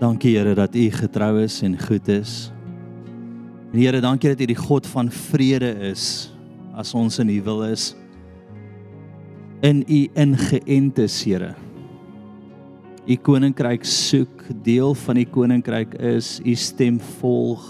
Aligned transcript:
Dankie 0.00 0.36
Here 0.36 0.54
dat 0.54 0.74
U 0.74 0.90
getrou 0.90 1.42
is 1.42 1.60
en 1.62 1.76
goed 1.78 2.08
is. 2.08 2.50
En 3.72 3.78
Here, 3.78 4.00
dankie 4.00 4.28
dat 4.32 4.40
U 4.40 4.46
die 4.50 4.58
God 4.58 4.86
van 4.90 5.10
vrede 5.10 5.70
is 5.90 6.32
as 6.74 6.94
ons 6.94 7.20
in 7.22 7.30
U 7.30 7.42
wil 7.46 7.62
is. 7.62 7.92
In 9.62 9.84
U 9.86 10.00
ingeënt 10.18 10.98
is, 10.98 11.20
Here. 11.22 11.54
U 13.06 13.16
koninkryk 13.22 13.86
soek, 13.86 14.42
deel 14.66 14.94
van 14.98 15.22
U 15.22 15.24
koninkryk 15.30 15.94
is 15.94 16.40
U 16.42 16.54
stem 16.58 16.98
volg 17.20 17.62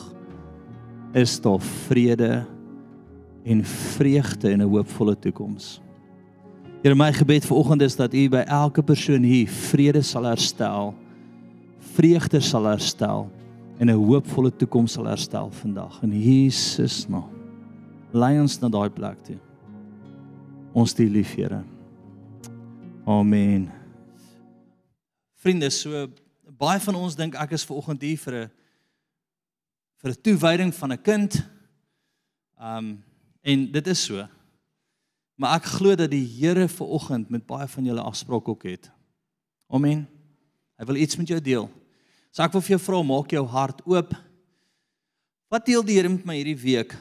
is 1.12 1.36
daar 1.40 1.60
vrede 1.60 2.46
en 3.44 3.64
vreugde 3.64 4.48
en 4.48 4.64
'n 4.64 4.68
hoopvolle 4.68 5.18
toekoms. 5.18 5.80
Here, 6.82 6.94
my 6.94 7.12
gebed 7.12 7.44
vanoggend 7.44 7.82
is 7.82 7.96
dat 7.96 8.14
U 8.14 8.28
by 8.28 8.44
elke 8.46 8.82
persoon 8.82 9.22
hier 9.22 9.48
vrede 9.48 10.02
sal 10.02 10.24
herstel 10.24 10.94
vreugde 11.94 12.40
sal 12.40 12.66
herstel 12.66 13.30
en 13.78 13.86
'n 13.86 13.98
hoopvolle 13.98 14.50
toekoms 14.56 14.92
sal 14.92 15.06
herstel 15.06 15.50
vandag 15.50 16.02
in 16.02 16.12
Jesus 16.12 17.06
naam. 17.08 17.30
Lei 18.12 18.40
ons 18.40 18.58
na 18.60 18.68
daai 18.68 18.90
plek 18.90 19.24
toe. 19.24 19.38
Ons 20.72 20.94
die 20.94 21.08
lief 21.10 21.34
Here. 21.34 21.64
Amen. 23.06 23.70
Vriende, 25.34 25.70
so 25.70 26.06
baie 26.58 26.80
van 26.80 26.94
ons 26.94 27.16
dink 27.16 27.34
ek 27.34 27.52
is 27.52 27.64
ver 27.64 27.76
oggend 27.76 28.02
hier 28.02 28.18
vir 28.18 28.34
'n 28.34 28.50
vir 30.02 30.10
'n 30.10 30.22
toewyding 30.22 30.74
van 30.74 30.92
'n 30.92 31.02
kind. 31.02 31.48
Um 32.60 33.02
en 33.42 33.72
dit 33.72 33.86
is 33.86 34.04
so. 34.04 34.26
Maar 35.36 35.56
ek 35.56 35.64
glo 35.64 35.94
dat 35.94 36.10
die 36.10 36.26
Here 36.26 36.68
ver 36.68 36.86
oggend 36.86 37.30
met 37.30 37.46
baie 37.46 37.68
van 37.68 37.84
julle 37.84 38.00
afspraak 38.00 38.48
ook 38.48 38.62
het. 38.62 38.90
Amen. 39.68 40.08
Hy 40.78 40.84
wil 40.84 40.96
iets 40.96 41.16
met 41.16 41.28
jou 41.28 41.40
deel. 41.40 41.83
So 42.34 42.42
ek 42.42 42.56
wil 42.56 42.64
vir 42.66 42.74
jou 42.74 42.82
vra, 42.82 43.00
maak 43.06 43.30
jou 43.30 43.44
hart 43.46 43.82
oop. 43.86 44.14
Wat 45.54 45.66
deel 45.68 45.84
die 45.86 46.00
Here 46.00 46.10
met 46.10 46.24
my 46.26 46.34
hierdie 46.40 46.58
week? 46.58 46.96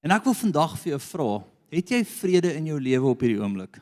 En 0.00 0.14
ek 0.16 0.24
wil 0.24 0.36
vandag 0.38 0.78
vir 0.80 0.94
jou 0.94 1.00
vra, 1.10 1.30
het 1.74 1.92
jy 1.92 2.00
vrede 2.08 2.54
in 2.56 2.70
jou 2.70 2.78
lewe 2.80 3.10
op 3.10 3.24
hierdie 3.24 3.42
oomblik? 3.42 3.76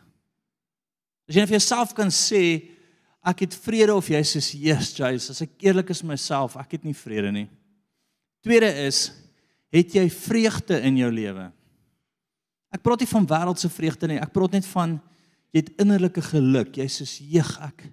As 1.28 1.36
jy 1.36 1.45
net 1.45 1.53
vir 1.53 1.61
jouself 1.61 1.95
kan 1.95 2.11
sê 2.11 2.42
ek 3.25 3.47
het 3.47 3.55
vrede 3.64 3.95
of 3.95 4.11
jy 4.11 4.19
sê 4.27 4.42
yes, 4.59 4.91
Jesus, 4.98 5.31
as 5.31 5.45
ek 5.47 5.62
eerlik 5.62 5.95
is 5.95 6.03
met 6.03 6.17
myself, 6.17 6.58
ek 6.58 6.75
het 6.75 6.89
nie 6.89 6.97
vrede 6.97 7.31
nie. 7.33 7.47
Tweede 8.45 8.73
is, 8.83 9.06
het 9.73 9.95
jy 9.95 10.08
vreugde 10.11 10.83
in 10.84 10.98
jou 11.05 11.08
lewe? 11.14 11.48
Ek 12.75 12.83
praat 12.83 13.05
nie 13.05 13.12
van 13.14 13.31
wêreldse 13.31 13.70
vreugde 13.70 14.11
nie, 14.11 14.19
ek 14.19 14.34
praat 14.34 14.58
net 14.58 14.67
van 14.75 14.98
jy 15.55 15.62
het 15.62 15.77
innerlike 15.79 16.25
geluk. 16.34 16.75
Jy 16.83 16.91
sê, 16.91 17.06
"Jeg, 17.31 17.47
ek 17.62 17.86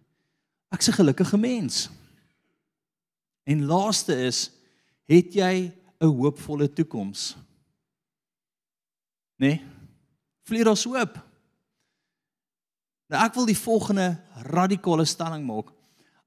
Ek's 0.72 0.88
'n 0.88 0.97
gelukkige 1.00 1.38
mens. 1.38 1.89
En 3.44 3.66
laaste 3.66 4.16
is, 4.16 4.52
het 5.05 5.33
jy 5.33 5.72
'n 6.00 6.05
hoopvolle 6.05 6.73
toekoms? 6.73 7.36
Nee. 9.36 9.61
Vlieg 10.44 10.67
ons 10.67 10.83
hoop. 10.83 11.17
Nou 13.11 13.23
ek 13.25 13.33
wil 13.33 13.45
die 13.45 13.58
volgende 13.58 14.23
radikale 14.47 15.05
stelling 15.05 15.45
maak. 15.45 15.72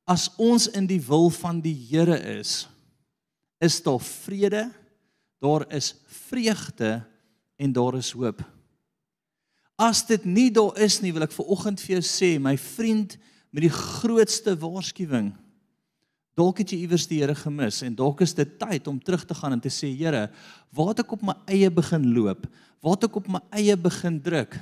As 0.04 0.28
ons 0.36 0.68
in 0.68 0.86
die 0.86 1.00
wil 1.00 1.30
van 1.30 1.60
die 1.60 1.86
Here 1.88 2.18
is, 2.38 2.68
is 3.58 3.82
daar 3.82 4.00
vrede, 4.00 4.72
daar 5.40 5.64
is 5.72 5.94
vreugde 6.06 7.06
en 7.56 7.72
daar 7.72 7.96
is 7.96 8.12
hoop. 8.12 8.42
As 9.80 10.04
dit 10.06 10.24
nie 10.24 10.50
daar 10.50 10.76
is 10.78 11.00
nie, 11.00 11.12
wil 11.12 11.24
ek 11.24 11.32
vir 11.32 11.48
oggend 11.50 11.80
vir 11.80 11.96
jou 11.96 12.04
sê, 12.04 12.34
my 12.38 12.56
vriend, 12.60 13.16
met 13.54 13.62
die 13.68 13.72
grootste 13.72 14.56
waarskuwing. 14.58 15.30
Dalk 16.34 16.64
het 16.64 16.72
jy 16.74 16.80
iewers 16.82 17.06
die 17.06 17.20
Here 17.20 17.36
gemis 17.38 17.78
en 17.86 17.94
dalk 17.94 18.24
is 18.26 18.34
dit 18.34 18.56
tyd 18.58 18.88
om 18.90 18.98
terug 18.98 19.22
te 19.22 19.36
gaan 19.38 19.54
en 19.54 19.62
te 19.62 19.70
sê 19.70 19.92
Here, 19.94 20.26
waar 20.74 20.98
ek 20.98 21.12
op 21.14 21.22
my 21.22 21.36
eie 21.46 21.70
begin 21.70 22.08
loop? 22.16 22.48
Waar 22.82 22.98
ek 23.06 23.20
op 23.20 23.28
my 23.30 23.40
eie 23.54 23.76
begin 23.78 24.18
druk? 24.22 24.58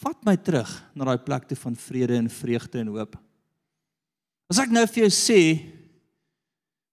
Vat 0.00 0.22
my 0.24 0.36
terug 0.38 0.70
na 0.94 1.08
daai 1.10 1.18
plek 1.26 1.48
toe 1.50 1.58
van 1.58 1.74
vrede 1.76 2.16
en 2.20 2.30
vreugde 2.30 2.78
en 2.80 2.92
hoop. 2.94 3.18
As 4.50 4.62
ek 4.62 4.70
nou 4.72 4.86
vir 4.86 5.04
jou 5.04 5.10
sê 5.14 5.40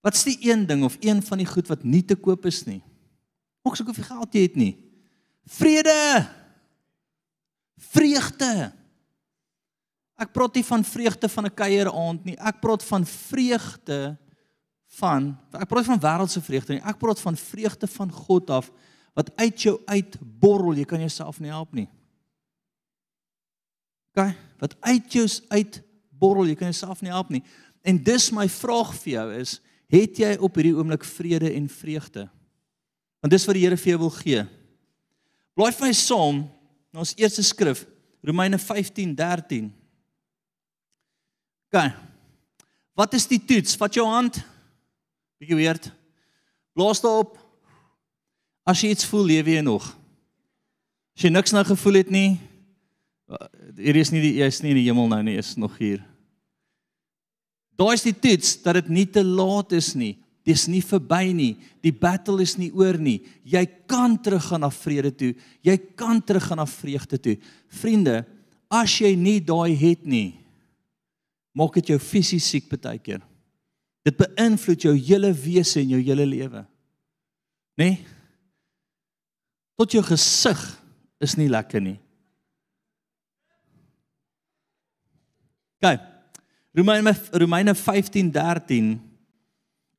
wat's 0.05 0.25
die 0.25 0.39
een 0.49 0.65
ding 0.65 0.83
of 0.87 0.97
een 1.03 1.21
van 1.21 1.41
die 1.41 1.47
goed 1.49 1.69
wat 1.69 1.85
nie 1.85 2.01
te 2.01 2.17
koop 2.17 2.49
is 2.49 2.63
nie? 2.65 2.81
Maak 3.61 3.77
seker 3.77 3.93
of 3.93 4.01
jy 4.01 4.07
geld 4.09 4.35
jy 4.35 4.43
het 4.47 4.57
nie. 4.57 4.73
Vrede. 5.57 6.01
Vreugde. 7.93 8.51
Ek 10.17 10.33
praat 10.33 10.57
nie 10.57 10.65
van 10.65 10.83
vreugde 10.83 11.29
van 11.29 11.45
'n 11.45 11.53
kuieraand 11.53 12.23
nie. 12.25 12.37
Ek 12.37 12.59
praat 12.59 12.83
van 12.83 13.05
vreugde 13.05 14.17
van 14.97 15.37
ek 15.53 15.67
praat 15.67 15.85
van 15.85 15.99
wêreldse 15.99 16.41
vreugde 16.41 16.73
nie. 16.73 16.83
Ek 16.83 16.97
praat 16.97 17.19
van 17.19 17.37
vreugde 17.37 17.87
van 17.87 18.11
God 18.11 18.49
af 18.49 18.71
wat 19.13 19.31
uit 19.35 19.61
jou 19.61 19.81
uitborrel. 19.85 20.73
Jy 20.73 20.85
kan 20.85 20.99
jouself 20.99 21.39
nie 21.39 21.49
help 21.49 21.73
nie. 21.73 21.89
OK, 24.13 24.33
wat 24.59 24.75
uit 24.79 25.13
jou 25.13 25.27
uitborrel, 25.49 26.47
jy 26.47 26.55
kan 26.55 26.71
jouself 26.71 27.01
nie 27.01 27.11
help 27.13 27.29
nie. 27.29 27.43
En 27.85 27.99
dis 28.03 28.31
my 28.31 28.47
vraag 28.49 28.95
vir 29.03 29.13
jou 29.13 29.27
is, 29.37 29.59
het 29.87 30.17
jy 30.17 30.33
op 30.41 30.57
hierdie 30.57 30.75
oomblik 30.75 31.05
vrede 31.05 31.51
en 31.53 31.69
vreugde? 31.69 32.29
Want 33.21 33.33
dis 33.33 33.45
wat 33.45 33.55
die 33.55 33.63
Here 33.63 33.77
vir 33.77 33.93
jou 33.93 33.99
wil 33.99 34.15
gee. 34.17 34.45
Blaai 35.57 35.71
vir 35.71 35.87
my 35.87 35.93
na 36.93 37.03
ons 37.03 37.13
eerste 37.17 37.43
skrif, 37.43 37.85
Romeine 38.25 38.57
15:13. 38.57 39.69
OK. 41.77 41.93
Wat 42.97 43.13
is 43.13 43.27
die 43.29 43.39
toets? 43.45 43.77
Vat 43.77 43.93
jou 43.93 44.05
hand. 44.09 44.39
Bietjie 45.37 45.59
weerd. 45.59 45.91
Blaas 46.73 47.01
daarop. 47.03 47.35
As 48.67 48.81
jy 48.81 48.89
iets 48.95 49.05
voel, 49.07 49.29
lewe 49.29 49.53
jy 49.53 49.63
nog. 49.65 49.85
As 51.17 51.25
jy 51.25 51.31
niks 51.33 51.53
nou 51.53 51.63
gevoel 51.65 52.01
het 52.01 52.09
nie, 52.13 52.29
hier 53.77 53.99
is 53.99 54.09
nie 54.13 54.21
die 54.23 54.37
jy's 54.39 54.61
nie 54.63 54.71
in 54.73 54.79
die 54.79 54.87
hemel 54.87 55.09
nou 55.11 55.19
nie, 55.25 55.35
is 55.39 55.55
nog 55.59 55.75
hier. 55.79 56.01
Daar 57.77 57.93
is 57.93 58.05
die 58.07 58.15
toets 58.15 58.55
dat 58.63 58.79
dit 58.79 58.89
nie 58.89 59.05
te 59.05 59.21
laat 59.21 59.75
is 59.77 59.91
nie. 59.97 60.15
Dis 60.47 60.65
nie 60.71 60.81
verby 60.81 61.35
nie. 61.35 61.51
Die 61.85 61.93
battle 61.93 62.41
is 62.41 62.55
nie 62.57 62.71
oor 62.73 62.97
nie. 62.97 63.19
Jy 63.45 63.65
kan 63.89 64.15
teruggaan 64.23 64.63
na 64.65 64.71
vrede 64.73 65.11
toe. 65.13 65.33
Jy 65.61 65.75
kan 65.99 66.23
teruggaan 66.23 66.63
na 66.63 66.65
vreugde 66.69 67.19
toe. 67.21 67.35
Vriende, 67.69 68.23
as 68.71 68.95
jy 69.03 69.13
nie 69.19 69.37
daai 69.43 69.75
het 69.77 70.07
nie, 70.07 70.31
maak 71.57 71.79
dit 71.79 71.93
jou 71.93 71.97
fisies 72.01 72.45
siek 72.45 72.67
baie 72.69 72.99
keer. 73.01 73.23
Dit 74.05 74.17
beïnvloed 74.19 74.85
jou 74.85 74.93
hele 74.95 75.33
wese 75.33 75.81
en 75.81 75.95
jou 75.95 76.01
hele 76.01 76.27
lewe. 76.29 76.63
Nê? 77.77 77.89
Nee? 77.89 77.97
Tot 79.77 79.93
jou 79.93 80.01
gesig 80.01 80.61
is 81.21 81.35
nie 81.37 81.49
lekker 81.49 81.83
nie. 81.83 81.99
Kyk. 85.85 86.01
Romeine 86.77 87.13
Romeine 87.33 87.75
15:13 87.77 88.97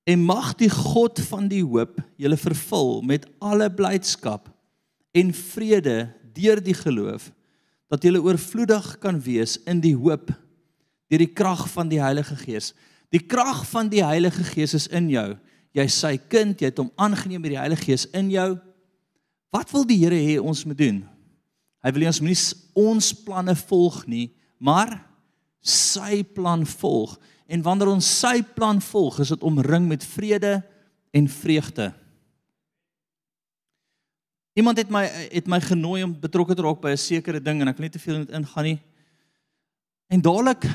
En 0.09 0.25
mag 0.25 0.55
die 0.57 0.71
God 0.73 1.21
van 1.29 1.49
die 1.51 1.63
hoop 1.63 1.99
julle 2.17 2.39
vervul 2.41 3.03
met 3.07 3.27
alle 3.39 3.69
blydskap 3.71 4.49
en 5.13 5.35
vrede 5.37 6.09
deur 6.35 6.63
die 6.65 6.75
geloof 6.75 7.29
dat 7.93 8.03
julle 8.03 8.23
oorvloedig 8.25 8.99
kan 9.03 9.21
wees 9.21 9.59
in 9.69 9.83
die 9.85 9.95
hoop 9.95 10.33
deur 11.09 11.25
die 11.25 11.33
krag 11.33 11.67
van 11.73 11.89
die 11.89 12.01
Heilige 12.03 12.37
Gees. 12.37 12.73
Die 13.13 13.23
krag 13.25 13.65
van 13.71 13.89
die 13.89 14.05
Heilige 14.05 14.45
Gees 14.45 14.75
is 14.77 14.89
in 14.93 15.09
jou. 15.11 15.37
Jy's 15.77 15.97
sy 16.01 16.17
kind, 16.31 16.61
jy 16.61 16.71
het 16.71 16.81
hom 16.81 16.91
aangeneem 17.01 17.43
met 17.45 17.55
die 17.55 17.61
Heilige 17.61 17.89
Gees 17.89 18.07
in 18.17 18.31
jou. 18.33 18.57
Wat 19.55 19.71
wil 19.73 19.87
die 19.89 20.01
Here 20.03 20.19
hê 20.19 20.37
ons 20.41 20.65
moet 20.69 20.79
doen? 20.79 21.03
Hy 21.85 21.93
wil 21.95 22.09
ons 22.11 22.21
nie 22.25 22.37
ons 22.79 23.13
planne 23.25 23.55
volg 23.69 24.03
nie, 24.11 24.27
maar 24.59 24.99
sy 25.65 26.23
plan 26.37 26.67
volg. 26.67 27.15
En 27.49 27.63
wanneer 27.65 27.93
ons 27.95 28.11
sy 28.21 28.43
plan 28.57 28.81
volg, 28.91 29.23
is 29.23 29.33
dit 29.33 29.47
omring 29.47 29.87
met 29.89 30.05
vrede 30.05 30.59
en 31.17 31.29
vreugde. 31.33 31.93
Iemand 34.59 34.81
het 34.81 34.91
my 34.91 35.05
het 35.07 35.47
my 35.47 35.61
genooi 35.63 36.03
om 36.03 36.17
betrokke 36.19 36.57
te 36.59 36.63
raak 36.67 36.81
by 36.83 36.91
'n 36.91 36.99
sekere 36.99 37.41
ding 37.41 37.61
en 37.63 37.69
ek 37.69 37.77
wil 37.79 37.87
nie 37.87 37.95
te 37.95 37.99
veel 38.03 38.15
in 38.15 38.25
dit 38.27 38.35
ingaan 38.35 38.65
nie. 38.65 38.81
En 40.09 40.21
dadelik 40.21 40.67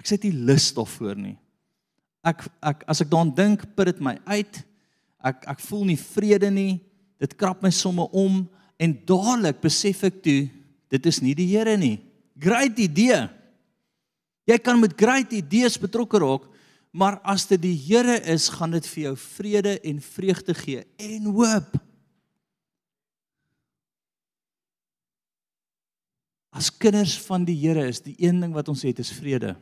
Ek 0.00 0.08
sit 0.08 0.24
nie 0.24 0.32
lus 0.48 0.70
daarvoor 0.72 1.18
nie. 1.20 1.36
Ek 2.24 2.46
ek 2.64 2.84
as 2.88 3.02
ek 3.04 3.10
daaraan 3.12 3.34
dink, 3.36 3.66
put 3.76 3.90
dit 3.92 4.00
my 4.04 4.16
uit. 4.28 4.62
Ek 5.20 5.44
ek 5.54 5.60
voel 5.68 5.90
nie 5.92 6.00
vrede 6.00 6.48
nie. 6.52 6.80
Dit 7.20 7.36
krap 7.36 7.60
my 7.64 7.72
somme 7.74 8.06
om 8.16 8.46
en 8.80 8.96
dadelik 9.04 9.60
besef 9.60 10.06
ek 10.08 10.22
toe 10.24 10.48
dit 10.90 11.06
is 11.06 11.20
nie 11.22 11.36
die 11.36 11.48
Here 11.52 11.76
nie. 11.78 12.00
Great 12.40 12.80
idee. 12.80 13.28
Jy 14.48 14.56
kan 14.64 14.80
met 14.80 14.96
great 14.98 15.30
idees 15.36 15.76
betrokke 15.78 16.18
raak, 16.18 16.48
maar 16.90 17.20
as 17.22 17.44
dit 17.46 17.60
die 17.62 17.76
Here 17.76 18.16
is, 18.32 18.48
gaan 18.50 18.72
dit 18.74 18.88
vir 18.90 19.10
jou 19.10 19.14
vrede 19.20 19.76
en 19.86 20.00
vreugde 20.02 20.56
gee 20.58 20.82
en 20.98 21.28
hoop. 21.30 21.76
As 26.50 26.72
kinders 26.72 27.14
van 27.28 27.44
die 27.46 27.54
Here 27.60 27.84
is 27.86 28.02
die 28.02 28.16
een 28.18 28.40
ding 28.42 28.56
wat 28.56 28.72
ons 28.72 28.82
het 28.88 28.98
is 28.98 29.12
vrede. 29.14 29.54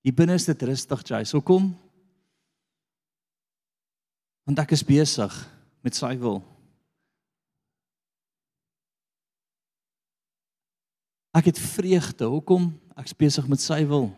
Hier 0.00 0.16
binne 0.16 0.36
is 0.38 0.48
dit 0.48 0.62
rustig, 0.64 1.02
Jay. 1.08 1.24
So 1.28 1.42
kom. 1.44 1.70
Want 4.48 4.62
ek 4.62 4.72
is 4.76 4.84
besig 4.86 5.34
met 5.84 5.96
sy 5.96 6.14
wil. 6.20 6.40
Ek 11.36 11.50
het 11.52 11.60
vreugde. 11.60 12.26
Hoekom? 12.26 12.70
Ek's 12.98 13.14
besig 13.16 13.46
met 13.48 13.62
sy 13.62 13.82
wil. 13.88 14.08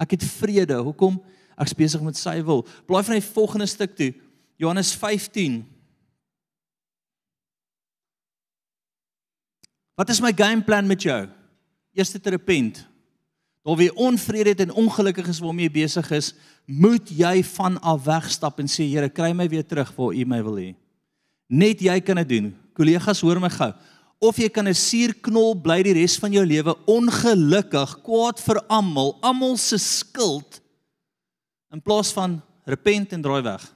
Ek 0.00 0.14
het 0.16 0.24
vrede. 0.38 0.78
Hoekom? 0.80 1.18
Ek's 1.58 1.74
besig 1.76 2.02
met 2.06 2.16
sy 2.16 2.38
wil. 2.46 2.62
Blaai 2.86 3.02
van 3.04 3.18
die 3.18 3.26
volgende 3.26 3.66
stuk 3.68 3.96
toe. 3.98 4.12
Johannes 4.58 4.94
15. 4.98 5.60
Wat 9.98 10.10
is 10.14 10.22
my 10.22 10.30
game 10.32 10.62
plan 10.62 10.86
met 10.86 11.02
jou? 11.02 11.26
Eerste 11.98 12.20
te 12.22 12.30
repent. 12.30 12.84
Daar 13.66 13.76
wie 13.76 13.94
onvrede 13.94 14.50
het 14.54 14.60
en 14.60 14.72
ongelukkig 14.72 15.28
is 15.28 15.40
waarmee 15.40 15.68
jy 15.68 15.72
besig 15.72 16.10
is, 16.10 16.34
moet 16.66 17.10
jy 17.10 17.42
van 17.56 17.80
af 17.80 18.04
wegstap 18.04 18.60
en 18.60 18.68
sê 18.68 18.86
Here, 18.88 19.08
kry 19.08 19.32
my 19.32 19.48
weer 19.48 19.66
terug 19.66 19.92
waar 19.96 20.14
U 20.14 20.24
my 20.24 20.42
wil 20.42 20.56
hê. 20.56 20.74
Net 21.48 21.80
jy 21.80 22.00
kan 22.00 22.16
dit 22.16 22.28
doen. 22.28 22.54
Kollegas, 22.74 23.20
hoor 23.20 23.40
my 23.40 23.50
gou 23.50 23.72
of 24.18 24.38
jy 24.38 24.48
kan 24.50 24.66
'n 24.66 24.74
suurknol 24.74 25.54
bly 25.62 25.82
die 25.82 25.94
res 25.94 26.18
van 26.18 26.32
jou 26.32 26.44
lewe 26.44 26.74
ongelukkig, 26.86 28.02
kwaad 28.02 28.40
vir 28.40 28.58
almal, 28.68 29.18
almal 29.22 29.56
se 29.56 29.78
skuld 29.78 30.60
in 31.72 31.80
plaas 31.80 32.12
van 32.12 32.42
repent 32.66 33.12
en 33.12 33.22
draai 33.22 33.42
weg. 33.42 33.74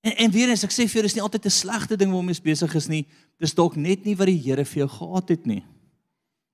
En 0.00 0.12
en 0.12 0.30
weer 0.30 0.48
eens 0.48 0.64
ek 0.64 0.70
sê 0.70 0.86
vir 0.86 1.00
jou 1.00 1.02
dis 1.02 1.14
nie 1.14 1.22
altyd 1.22 1.46
'n 1.46 1.50
slegte 1.50 1.96
ding 1.96 2.12
waarmee 2.12 2.34
jy 2.34 2.42
besig 2.42 2.74
is 2.74 2.88
nie. 2.88 3.06
Dis 3.40 3.54
dalk 3.54 3.76
net 3.76 4.04
nie 4.04 4.14
wat 4.14 4.26
die 4.26 4.38
Here 4.38 4.64
vir 4.64 4.86
jou 4.86 4.88
gehad 4.88 5.28
het 5.28 5.46
nie. 5.46 5.64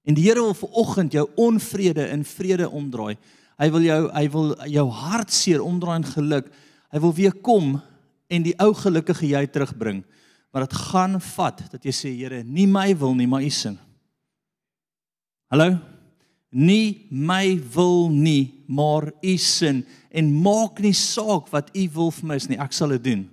En 0.05 0.17
die 0.17 0.27
Here 0.27 0.43
wil 0.45 0.56
vir 0.56 0.77
oggend 0.85 1.17
jou 1.17 1.25
onvrede 1.41 2.09
in 2.12 2.25
vrede 2.29 2.69
omdraai. 2.69 3.17
Hy 3.61 3.69
wil 3.73 3.87
jou 3.87 4.01
hy 4.12 4.25
wil 4.35 4.53
jou 4.69 4.85
hartseer 4.91 5.62
omdraai 5.65 5.97
in 6.03 6.09
geluk. 6.11 6.51
Hy 6.93 7.01
wil 7.01 7.15
weer 7.17 7.35
kom 7.45 7.79
en 8.29 8.45
die 8.45 8.55
ou 8.61 8.73
gelukkige 8.77 9.31
jy 9.31 9.47
terugbring. 9.49 10.03
Maar 10.53 10.69
dit 10.69 10.77
gaan 10.91 11.19
vat 11.35 11.65
dat 11.73 11.83
jy 11.83 11.95
sê 11.95 12.12
Here, 12.15 12.45
nie 12.45 12.69
my 12.71 12.93
wil 12.99 13.17
nie, 13.19 13.27
maar 13.27 13.43
U 13.43 13.51
sin. 13.51 13.79
Hallo? 15.51 15.75
Nie 16.55 17.09
my 17.11 17.56
wil 17.75 18.09
nie, 18.15 18.62
maar 18.71 19.11
U 19.11 19.37
sin 19.43 19.83
en 20.15 20.31
maak 20.45 20.79
nie 20.85 20.95
saak 20.95 21.49
wat 21.51 21.73
U 21.75 21.89
wil 21.97 22.12
vir 22.15 22.29
my 22.31 22.39
is 22.39 22.47
nie, 22.51 22.61
ek 22.62 22.77
sal 22.77 22.95
dit 22.95 23.03
doen. 23.03 23.25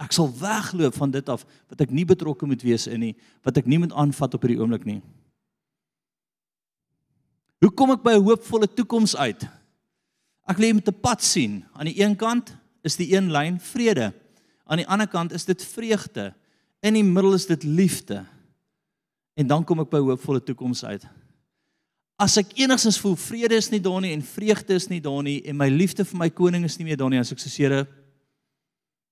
Ek 0.00 0.14
sal 0.16 0.30
wegloop 0.40 0.96
van 0.96 1.12
dit 1.12 1.28
af 1.28 1.44
wat 1.68 1.82
ek 1.84 1.92
nie 1.92 2.06
betrokke 2.08 2.48
moet 2.48 2.62
wees 2.64 2.86
in 2.88 3.02
nie, 3.04 3.14
wat 3.44 3.60
ek 3.60 3.68
nie 3.68 3.82
moet 3.82 3.92
aanvat 3.92 4.38
op 4.38 4.46
hierdie 4.46 4.60
oomblik 4.62 4.86
nie. 4.88 5.02
Hoe 7.60 7.70
kom 7.76 7.92
ek 7.92 8.02
by 8.02 8.16
'n 8.16 8.24
hoopvolle 8.24 8.68
toekoms 8.68 9.16
uit? 9.16 9.44
Ek 10.48 10.58
lê 10.58 10.72
met 10.72 10.88
'n 10.88 11.00
pad 11.00 11.22
sien. 11.22 11.64
Aan 11.72 11.86
die 11.86 12.00
een 12.00 12.16
kant 12.16 12.56
is 12.82 12.96
die 12.96 13.14
een 13.14 13.30
lyn 13.30 13.60
vrede. 13.60 14.12
Aan 14.64 14.78
die 14.78 14.88
ander 14.88 15.08
kant 15.08 15.32
is 15.32 15.44
dit 15.44 15.64
vreugde. 15.64 16.34
In 16.80 16.94
die 16.94 17.04
middel 17.04 17.34
is 17.34 17.46
dit 17.46 17.62
liefde. 17.62 18.24
En 19.34 19.46
dan 19.46 19.64
kom 19.64 19.80
ek 19.80 19.90
by 19.90 19.98
hoopvolle 19.98 20.42
toekoms 20.42 20.84
uit. 20.84 21.04
As 22.20 22.36
ek 22.36 22.52
enigstens 22.58 22.98
voel 23.00 23.16
vrede 23.16 23.56
is 23.56 23.70
nie 23.70 23.80
daar 23.80 24.00
nie 24.00 24.12
en 24.12 24.22
vreugde 24.22 24.74
is 24.74 24.88
nie 24.88 25.00
daar 25.00 25.22
nie 25.22 25.40
en 25.44 25.56
my 25.56 25.68
liefde 25.68 26.04
vir 26.04 26.18
my 26.18 26.28
koning 26.30 26.64
is 26.64 26.76
nie 26.78 26.84
meer 26.84 26.96
daar 26.96 27.08
nie, 27.08 27.18
as 27.18 27.32
ek 27.32 27.40
Here, 27.40 27.86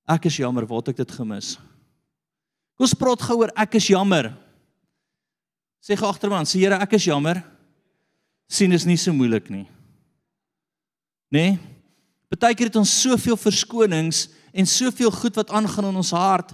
ek 0.07 0.27
is 0.27 0.37
jammer, 0.37 0.67
het 0.67 0.89
ek 0.89 0.97
dit 0.97 1.11
gemis? 1.11 1.57
Kom 2.77 2.85
ons 2.85 2.95
praat 2.95 3.23
gou 3.23 3.39
oor 3.39 3.53
ek 3.57 3.75
is 3.75 3.89
jammer. 3.89 4.37
Sê 5.81 5.97
gou 5.97 6.09
agterman, 6.09 6.45
sê 6.45 6.61
Here, 6.61 6.75
ek 6.75 6.93
is 6.93 7.05
jammer. 7.05 7.43
Sien 8.49 8.73
is 8.73 8.87
nie 8.89 8.97
so 8.97 9.13
moeilik 9.13 9.51
nie. 9.53 9.67
Nê? 11.29 11.51
Nee? 11.53 11.59
Partykeer 12.29 12.69
het 12.69 12.77
ons 12.77 12.91
soveel 12.93 13.39
verskonings 13.41 14.27
en 14.53 14.69
soveel 14.69 15.11
goed 15.15 15.39
wat 15.39 15.53
aangaan 15.55 15.89
in 15.89 16.01
ons 16.01 16.13
hart 16.13 16.53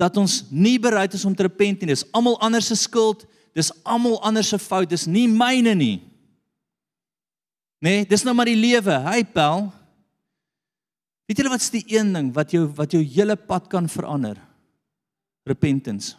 dat 0.00 0.16
ons 0.16 0.46
nie 0.48 0.78
bereid 0.80 1.12
is 1.12 1.26
om 1.28 1.34
te 1.36 1.44
repent 1.44 1.82
nie. 1.82 1.92
Dis 1.92 2.06
almal 2.16 2.38
anders 2.40 2.70
se 2.72 2.76
skuld. 2.80 3.26
Dis 3.56 3.68
almal 3.84 4.16
anders 4.24 4.48
se 4.48 4.58
fout. 4.58 4.88
Dis 4.88 5.04
nie 5.04 5.26
myne 5.28 5.74
nie. 5.76 5.98
Nee, 7.84 8.06
dis 8.08 8.24
nou 8.24 8.32
maar 8.36 8.48
die 8.48 8.56
lewe. 8.56 8.96
Hy 9.04 9.20
pel. 9.28 9.68
Weet 11.28 11.42
julle 11.42 11.52
wat 11.52 11.64
is 11.64 11.72
die 11.74 11.84
een 11.92 12.14
ding 12.16 12.32
wat 12.34 12.54
jou 12.56 12.64
wat 12.78 12.96
jou 12.96 13.02
hele 13.04 13.36
pad 13.36 13.68
kan 13.72 13.88
verander? 13.92 14.40
Repentance. 15.48 16.16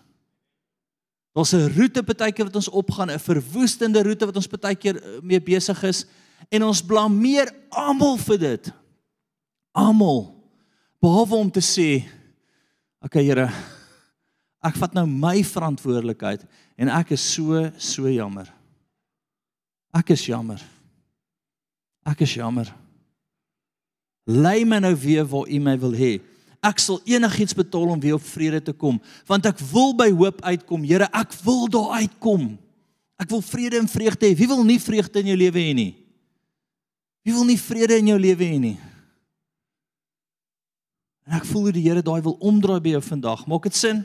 Daar's 1.31 1.53
'n 1.53 1.71
roete 1.77 2.03
partykeer 2.03 2.45
wat 2.45 2.55
ons 2.55 2.69
opgaan, 2.69 3.11
'n 3.11 3.19
verwoestende 3.19 4.03
roete 4.03 4.25
wat 4.25 4.35
ons 4.35 4.47
partykeer 4.47 4.95
eh, 4.95 5.21
mee 5.21 5.41
besig 5.41 5.83
is 5.83 6.05
en 6.49 6.63
ons 6.63 6.81
blameer 6.81 7.51
almal 7.69 8.17
vir 8.17 8.37
dit. 8.37 8.71
Almal. 9.71 10.35
Behalwe 10.99 11.35
om 11.35 11.51
te 11.51 11.61
sê 11.61 12.03
Okay 13.03 13.23
Here, 13.23 13.49
ek 14.61 14.75
vat 14.75 14.93
nou 14.93 15.07
my 15.07 15.39
verantwoordelikheid 15.43 16.43
en 16.77 16.89
ek 16.89 17.11
is 17.11 17.33
so 17.33 17.71
so 17.77 18.09
jammer. 18.09 18.53
Ek 19.93 20.09
is 20.09 20.25
jammer. 20.25 20.61
Ek 22.05 22.21
is 22.21 22.33
jammer. 22.33 22.69
Lei 24.25 24.63
my 24.65 24.77
nou 24.79 24.93
weer 24.95 25.25
waar 25.25 25.49
U 25.49 25.59
my 25.59 25.73
wil 25.79 25.93
hê. 25.97 26.21
Ek 26.61 26.77
sal 26.77 26.99
enigiets 27.09 27.55
betaal 27.57 27.89
om 27.95 28.01
weer 28.01 28.19
op 28.19 28.25
vrede 28.25 28.59
te 28.61 28.73
kom, 28.73 28.99
want 29.25 29.47
ek 29.49 29.61
wil 29.71 29.95
by 29.97 30.11
hoop 30.13 30.43
uitkom. 30.45 30.83
Here, 30.85 31.07
ek 31.09 31.33
wil 31.41 31.65
daar 31.73 32.03
uitkom. 32.03 32.51
Ek 33.21 33.29
wil 33.33 33.41
vrede 33.45 33.79
en 33.81 33.89
vreugde 33.89 34.29
hê. 34.29 34.35
Wie 34.37 34.49
wil 34.49 34.61
nie 34.65 34.79
vreugde 34.81 35.21
in 35.21 35.31
jou 35.33 35.39
lewe 35.41 35.61
hê 35.61 35.73
nie? 35.77 35.91
Wie 37.25 37.33
wil 37.33 37.45
nie 37.49 37.57
vrede 37.57 37.97
in 38.01 38.13
jou 38.13 38.17
lewe 38.21 38.45
hê 38.45 38.61
nie? 38.61 38.77
En 41.29 41.37
ek 41.37 41.45
voel 41.49 41.69
hoe 41.69 41.75
die 41.75 41.85
Here 41.85 42.01
daai 42.05 42.21
wil 42.25 42.37
omdraai 42.41 42.81
by 42.81 42.95
jou 42.95 43.03
vandag. 43.09 43.45
Maak 43.49 43.69
dit 43.69 43.77
sin? 43.77 44.01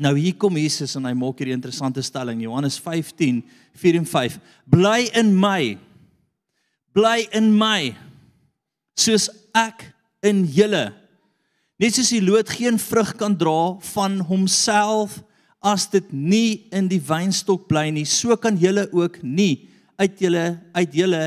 Nou 0.00 0.12
hier 0.18 0.34
kom 0.40 0.56
Jesus 0.58 0.96
en 0.98 1.06
hy 1.06 1.12
maak 1.16 1.38
hierdie 1.38 1.54
interessante 1.54 2.02
stelling 2.02 2.40
Johannes 2.42 2.80
15:4 2.82 4.00
en 4.00 4.06
5. 4.08 4.38
Bly 4.66 5.10
in 5.14 5.32
my. 5.38 5.76
Bly 6.94 7.26
in 7.34 7.50
my. 7.58 7.92
Soos 8.96 9.28
ek 9.56 9.88
in 10.24 10.44
julle. 10.46 10.88
Net 11.82 11.96
soos 11.96 12.12
die 12.14 12.22
loot 12.22 12.50
geen 12.54 12.78
vrug 12.78 13.14
kan 13.18 13.34
dra 13.36 13.74
van 13.92 14.20
homself 14.28 15.18
as 15.64 15.88
dit 15.90 16.06
nie 16.12 16.66
in 16.76 16.86
die 16.90 17.00
wynstok 17.02 17.64
bly 17.70 17.88
nie, 17.94 18.04
so 18.04 18.36
kan 18.36 18.58
julle 18.60 18.84
ook 18.92 19.22
nie 19.24 19.66
uit 19.96 20.20
julle 20.20 20.44
uit 20.76 21.00
julle 21.00 21.24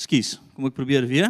Skus, 0.00 0.38
kom 0.56 0.64
ek 0.64 0.76
probeer 0.78 1.04
weer. 1.04 1.28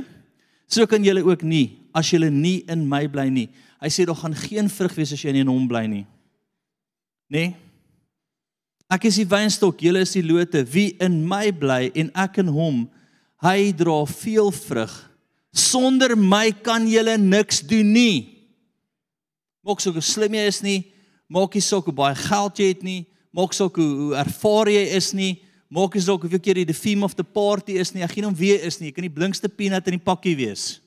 So 0.70 0.86
kan 0.86 1.02
julle 1.02 1.24
ook 1.26 1.42
nie 1.42 1.80
as 1.96 2.12
julle 2.12 2.28
nie 2.30 2.60
in 2.70 2.84
my 2.86 3.06
bly 3.10 3.26
nie. 3.32 3.48
Hy 3.82 3.90
sê 3.90 4.04
daar 4.06 4.18
gaan 4.20 4.36
geen 4.36 4.68
vrug 4.70 4.94
wees 4.94 5.10
as 5.16 5.24
jy 5.24 5.32
nie 5.34 5.42
in 5.42 5.50
hom 5.50 5.64
bly 5.70 5.86
nie. 5.90 6.04
Nê? 7.32 7.50
Nee? 7.50 7.56
Ek 8.90 9.04
is 9.06 9.20
die 9.20 9.26
wynstok, 9.30 9.82
julle 9.86 10.02
is 10.02 10.12
die 10.16 10.24
lote. 10.26 10.64
Wie 10.66 10.96
in 11.02 11.20
my 11.26 11.52
bly 11.54 11.92
en 11.98 12.08
ek 12.18 12.40
in 12.42 12.48
hom, 12.50 12.80
hy 13.44 13.73
dra 13.76 14.04
veel 14.06 14.50
vrug. 14.52 14.92
Sonder 15.50 16.14
my 16.16 16.50
kan 16.62 16.87
julle 16.88 17.16
niks 17.18 17.62
doen 17.66 17.92
nie. 17.92 18.18
Maak 19.66 19.82
sou 19.82 19.92
slim 20.00 20.37
jy 20.38 20.44
is 20.49 20.61
nie, 20.64 20.80
maak 21.28 21.54
nie 21.54 21.64
saak 21.64 21.88
hoe 21.88 21.94
baie 21.94 22.16
geld 22.16 22.61
jy 22.61 22.68
het 22.70 22.85
nie, 22.87 23.00
maak 23.37 23.54
saak 23.54 23.76
hoe 23.78 24.14
ervare 24.18 24.73
jy 24.73 24.85
is 24.97 25.11
nie, 25.16 25.32
maak 25.70 25.94
nie 25.94 26.04
saak 26.04 26.25
hoeveel 26.25 26.42
keer 26.42 26.62
jy 26.62 26.68
die 26.70 26.76
theme 26.76 27.04
of 27.06 27.16
the 27.18 27.26
party 27.26 27.76
is 27.80 27.92
nie, 27.94 28.04
ek 28.06 28.16
geen 28.16 28.26
hom 28.26 28.37
weer 28.37 28.62
is 28.66 28.80
nie, 28.80 28.88
jy 28.88 28.97
kan 28.97 29.06
die 29.06 29.12
blinkste 29.18 29.50
peanut 29.52 29.90
in 29.90 29.99
die 29.99 30.06
pakkie 30.06 30.37
wees. 30.38 30.80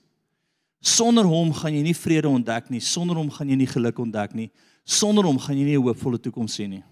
Sonder 0.83 1.27
hom 1.29 1.53
gaan 1.55 1.75
jy 1.77 1.83
nie 1.86 1.95
vrede 1.95 2.27
ontdek 2.27 2.72
nie, 2.74 2.81
sonder 2.83 3.19
hom 3.19 3.29
gaan 3.31 3.51
jy 3.53 3.60
nie 3.62 3.69
geluk 3.72 4.01
ontdek 4.03 4.33
nie, 4.36 4.50
sonder 4.83 5.29
hom 5.29 5.39
gaan 5.39 5.55
jy 5.55 5.69
nie 5.69 5.77
'n 5.77 5.86
hoopvolle 5.86 6.19
toekoms 6.19 6.55
sien 6.60 6.69
nie. 6.69 6.83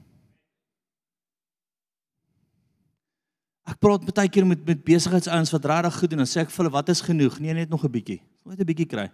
Ek 3.70 3.77
praat 3.77 4.06
baie 4.08 4.30
keer 4.30 4.46
met 4.46 4.63
met 4.65 4.84
besigheidsouens 4.84 5.51
wat 5.53 5.65
regtig 5.65 6.00
goed 6.00 6.10
doen 6.10 6.24
en 6.24 6.30
sê 6.30 6.41
ek 6.41 6.50
vir 6.50 6.63
hulle 6.63 6.74
wat 6.74 6.89
is 6.89 7.01
genoeg? 7.06 7.39
Nee, 7.39 7.53
net 7.53 7.70
nog 7.70 7.84
'n 7.86 7.91
bietjie. 7.91 8.22
Net 8.46 8.60
'n 8.60 8.65
bietjie 8.65 8.88
kry. 8.88 9.10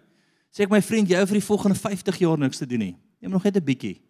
Sê 0.51 0.63
ek 0.63 0.70
my 0.70 0.82
vriend, 0.82 1.10
jy 1.10 1.18
het 1.18 1.27
vir 1.27 1.39
die 1.39 1.48
volgende 1.48 1.75
50 1.75 2.18
jaar 2.18 2.38
niks 2.38 2.58
te 2.58 2.66
doen 2.66 2.80
nie. 2.80 2.96
Neem 3.22 3.32
nog 3.32 3.44
net 3.44 3.58
'n 3.58 3.63
bietjie. 3.63 4.01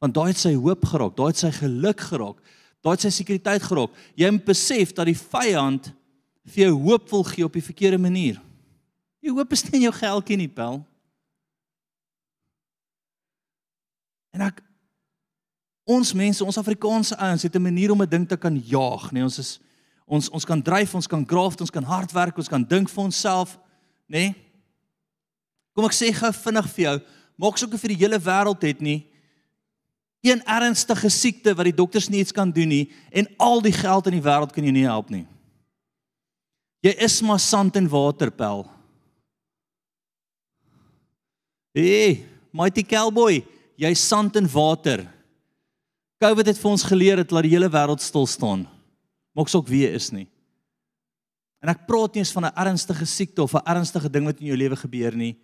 Want 0.00 0.14
daai 0.14 0.28
het 0.28 0.38
sy 0.38 0.54
hoop 0.54 0.84
geraak, 0.84 1.16
daai 1.16 1.28
het 1.28 1.36
sy 1.36 1.50
geluk 1.50 2.00
geraak. 2.00 2.36
Daai 2.82 2.94
het 2.96 3.00
sy 3.00 3.10
sekuriteit 3.10 3.62
geraak. 3.62 3.90
Jy 4.16 4.30
moet 4.30 4.44
besef 4.44 4.92
dat 4.92 5.06
die 5.06 5.16
vyand 5.16 5.92
vir 6.44 6.64
jou 6.64 6.74
hoop 6.88 7.10
wil 7.10 7.24
gee 7.24 7.44
op 7.44 7.52
die 7.52 7.62
verkeerde 7.62 7.98
manier. 7.98 8.40
Jy 9.20 9.30
hoop 9.30 9.52
is 9.52 9.64
nie 9.64 9.74
in 9.74 9.82
jou 9.82 9.92
geldjie 9.92 10.36
nie, 10.36 10.48
pel. 10.48 10.80
En 14.32 14.40
ek 14.40 14.62
ons 15.90 16.12
mense, 16.14 16.44
ons 16.44 16.60
Afrikaanse 16.60 17.16
ouens 17.18 17.42
het 17.42 17.56
'n 17.56 17.62
manier 17.62 17.90
om 17.90 18.02
'n 18.02 18.08
ding 18.08 18.28
te 18.28 18.36
kan 18.36 18.56
jaag, 18.56 19.10
nee, 19.12 19.22
ons 19.22 19.38
is 19.38 19.60
ons 20.06 20.28
ons 20.30 20.44
kan 20.44 20.62
dryf, 20.62 20.94
ons 20.94 21.06
kan 21.06 21.26
graaf, 21.26 21.60
ons 21.60 21.70
kan 21.70 21.84
hard 21.84 22.12
werk, 22.12 22.36
ons 22.36 22.48
kan 22.48 22.64
dink 22.64 22.88
vir 22.88 23.04
onsself, 23.04 23.58
nê? 24.08 24.18
Nee? 24.18 24.34
Kom 25.72 25.84
ek 25.84 25.92
sê 25.92 26.12
gou 26.12 26.32
vinnig 26.32 26.68
vir 26.74 26.84
jou, 26.84 27.00
maak 27.36 27.58
soek 27.58 27.78
vir 27.78 27.88
die 27.88 28.02
hele 28.04 28.18
wêreld 28.18 28.62
het 28.62 28.80
nie 28.80 29.10
Een 30.20 30.42
ernstige 30.44 31.08
siekte 31.08 31.54
wat 31.56 31.64
die 31.64 31.74
dokters 31.74 32.08
nie 32.08 32.20
iets 32.20 32.32
kan 32.32 32.50
doen 32.52 32.68
nie 32.68 32.90
en 33.08 33.28
al 33.40 33.62
die 33.64 33.72
geld 33.72 34.10
in 34.10 34.18
die 34.18 34.24
wêreld 34.24 34.52
kan 34.52 34.64
jou 34.64 34.72
nie 34.72 34.84
help 34.84 35.08
nie. 35.08 35.24
Jy 36.84 36.92
is 37.06 37.20
maar 37.24 37.40
sand 37.40 37.76
en 37.76 37.88
water, 37.88 38.30
pel. 38.32 38.66
Hey, 41.76 42.26
mighty 42.52 42.84
cowboy, 42.84 43.40
jy 43.80 43.92
sand 43.96 44.36
en 44.36 44.48
water. 44.48 45.06
COVID 46.20 46.50
het 46.50 46.58
vir 46.60 46.68
ons 46.70 46.84
geleer 46.84 47.22
dat 47.22 47.30
laat 47.32 47.46
die 47.48 47.54
hele 47.54 47.70
wêreld 47.72 48.02
stil 48.04 48.26
staan. 48.28 48.66
Maaks 49.32 49.54
ook 49.56 49.70
wie 49.72 49.86
is 49.88 50.10
nie. 50.12 50.26
En 51.64 51.72
ek 51.72 51.86
praat 51.88 52.14
nie 52.14 52.20
eens 52.20 52.32
van 52.36 52.44
'n 52.44 52.56
ernstige 52.56 53.06
siekte 53.06 53.42
of 53.42 53.54
'n 53.54 53.64
ernstige 53.64 54.10
ding 54.10 54.26
wat 54.26 54.40
in 54.40 54.46
jou 54.46 54.56
lewe 54.56 54.76
gebeur 54.76 55.16
nie. 55.16 55.36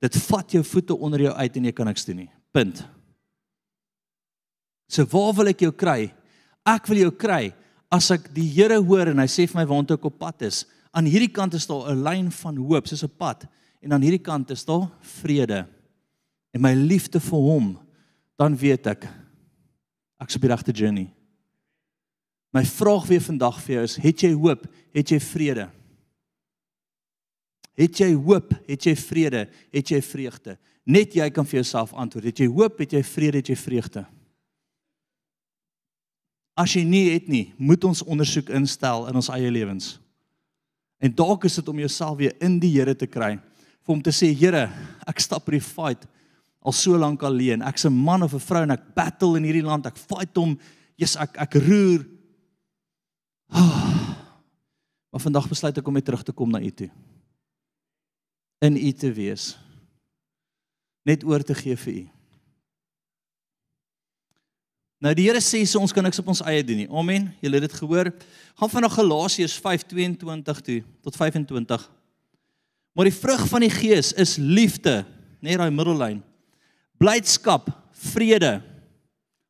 Dit 0.00 0.16
vat 0.16 0.52
jou 0.52 0.62
voete 0.64 0.96
onder 0.96 1.20
jou 1.20 1.32
uit 1.32 1.56
en 1.56 1.64
jy 1.64 1.72
kan 1.72 1.86
niks 1.86 2.04
doen 2.04 2.16
nie. 2.16 2.30
Punt. 2.52 2.86
So 4.88 5.04
waar 5.04 5.34
wil 5.34 5.46
ek 5.48 5.60
jou 5.60 5.72
kry? 5.72 6.12
Ek 6.66 6.86
wil 6.86 6.98
jou 6.98 7.10
kry 7.10 7.54
as 7.90 8.10
ek 8.10 8.34
die 8.34 8.48
Here 8.48 8.82
hoor 8.82 9.08
en 9.08 9.18
hy 9.18 9.26
sê 9.26 9.48
vir 9.48 9.60
my 9.60 9.66
waantoe 9.66 9.96
ek 9.96 10.04
op 10.04 10.18
pad 10.18 10.42
is. 10.42 10.66
Aan 10.92 11.04
hierdie 11.04 11.32
kant 11.32 11.54
is 11.54 11.66
daar 11.66 11.90
'n 11.90 12.02
lyn 12.02 12.30
van 12.30 12.56
hoop, 12.56 12.86
soos 12.86 13.04
'n 13.04 13.16
pad, 13.18 13.46
en 13.82 13.92
aan 13.92 14.02
hierdie 14.02 14.22
kant 14.22 14.50
is 14.50 14.64
daar 14.64 14.90
vrede. 15.00 15.66
En 16.52 16.60
my 16.60 16.74
liefde 16.74 17.20
vir 17.20 17.38
hom, 17.38 17.78
dan 18.36 18.56
weet 18.56 18.86
ek 18.86 19.19
ek's 20.20 20.36
op 20.36 20.44
die 20.44 20.52
regte 20.52 20.74
journey. 20.76 21.08
My 22.54 22.64
vraag 22.66 23.06
weer 23.08 23.22
vandag 23.22 23.60
vir 23.62 23.76
jou 23.76 23.84
is, 23.86 23.98
het 24.02 24.24
jy 24.24 24.32
hoop? 24.34 24.64
Het 24.94 25.14
jy 25.14 25.20
vrede? 25.22 25.68
Het 27.78 28.02
jy 28.02 28.08
hoop? 28.18 28.52
Het 28.66 28.88
jy 28.90 28.94
vrede? 28.98 29.44
Het 29.72 29.92
jy 29.94 30.00
vreugde? 30.04 30.56
Net 30.90 31.14
jy 31.14 31.28
kan 31.30 31.46
vir 31.46 31.60
jouself 31.60 31.94
antwoord. 31.94 32.26
Het 32.32 32.42
jy 32.42 32.48
hoop? 32.50 32.80
Het 32.82 32.98
jy 32.98 33.04
vrede? 33.06 33.40
Het 33.40 33.52
jy 33.52 33.58
vreugde? 33.60 34.04
As 36.58 36.74
jy 36.74 36.82
nie 36.84 37.06
het 37.12 37.30
nie, 37.30 37.52
moet 37.56 37.84
ons 37.88 38.02
ondersoek 38.02 38.50
instel 38.58 39.06
in 39.08 39.16
ons 39.16 39.30
eie 39.32 39.50
lewens. 39.52 39.94
En 41.00 41.14
dalk 41.16 41.46
is 41.48 41.56
dit 41.56 41.68
om 41.72 41.78
jouself 41.80 42.18
weer 42.18 42.34
in 42.44 42.58
die 42.60 42.72
Here 42.74 42.92
te 42.98 43.08
kry, 43.08 43.36
vir 43.86 43.94
hom 43.94 44.02
te 44.04 44.12
sê, 44.12 44.28
Here, 44.36 44.66
ek 45.08 45.22
stap 45.22 45.46
hierdie 45.48 45.64
fight 45.64 46.04
al 46.60 46.72
so 46.76 46.98
lank 46.98 47.22
alleen. 47.24 47.62
Ek's 47.62 47.84
'n 47.84 47.92
man 47.92 48.22
of 48.22 48.34
'n 48.34 48.40
vrou 48.40 48.62
en 48.62 48.70
ek 48.70 48.94
battle 48.94 49.36
in 49.36 49.44
hierdie 49.44 49.62
land. 49.62 49.86
Ek 49.86 49.96
fight 49.96 50.36
hom. 50.36 50.58
Jesus, 50.96 51.16
ek 51.16 51.36
ek 51.36 51.54
roer. 51.54 52.06
Oh, 53.48 54.14
maar 55.10 55.20
vandag 55.20 55.48
besluit 55.48 55.78
ek 55.78 55.86
om 55.86 55.94
net 55.94 56.04
terug 56.04 56.22
te 56.22 56.32
kom 56.32 56.50
na 56.50 56.60
U 56.60 56.70
toe. 56.70 56.90
In 58.60 58.76
U 58.76 58.92
te 58.92 59.12
wees. 59.12 59.58
Net 61.02 61.24
oor 61.24 61.42
te 61.42 61.54
gee 61.54 61.76
vir 61.76 61.94
U. 61.94 62.08
Nou 65.00 65.14
die 65.14 65.24
Here 65.24 65.40
sê 65.40 65.64
so 65.66 65.80
ons 65.80 65.92
kan 65.92 66.04
niks 66.04 66.18
op 66.18 66.28
ons 66.28 66.42
eie 66.42 66.62
doen 66.64 66.76
nie. 66.76 66.90
Amen. 66.90 67.34
Julle 67.40 67.54
het 67.54 67.70
dit 67.70 67.72
gehoor. 67.72 68.12
Gaan 68.54 68.70
van 68.70 68.82
na 68.82 68.88
Galasiërs 68.88 69.58
5:22 69.58 70.60
toe 70.60 70.84
tot 71.00 71.16
25. 71.16 71.90
Maar 72.92 73.04
die 73.04 73.20
vrug 73.20 73.48
van 73.48 73.60
die 73.60 73.70
Gees 73.70 74.12
is 74.12 74.36
liefde, 74.36 75.06
net 75.40 75.56
daai 75.56 75.70
middellyn 75.70 76.22
blydskap, 77.00 77.70
vrede. 78.12 78.58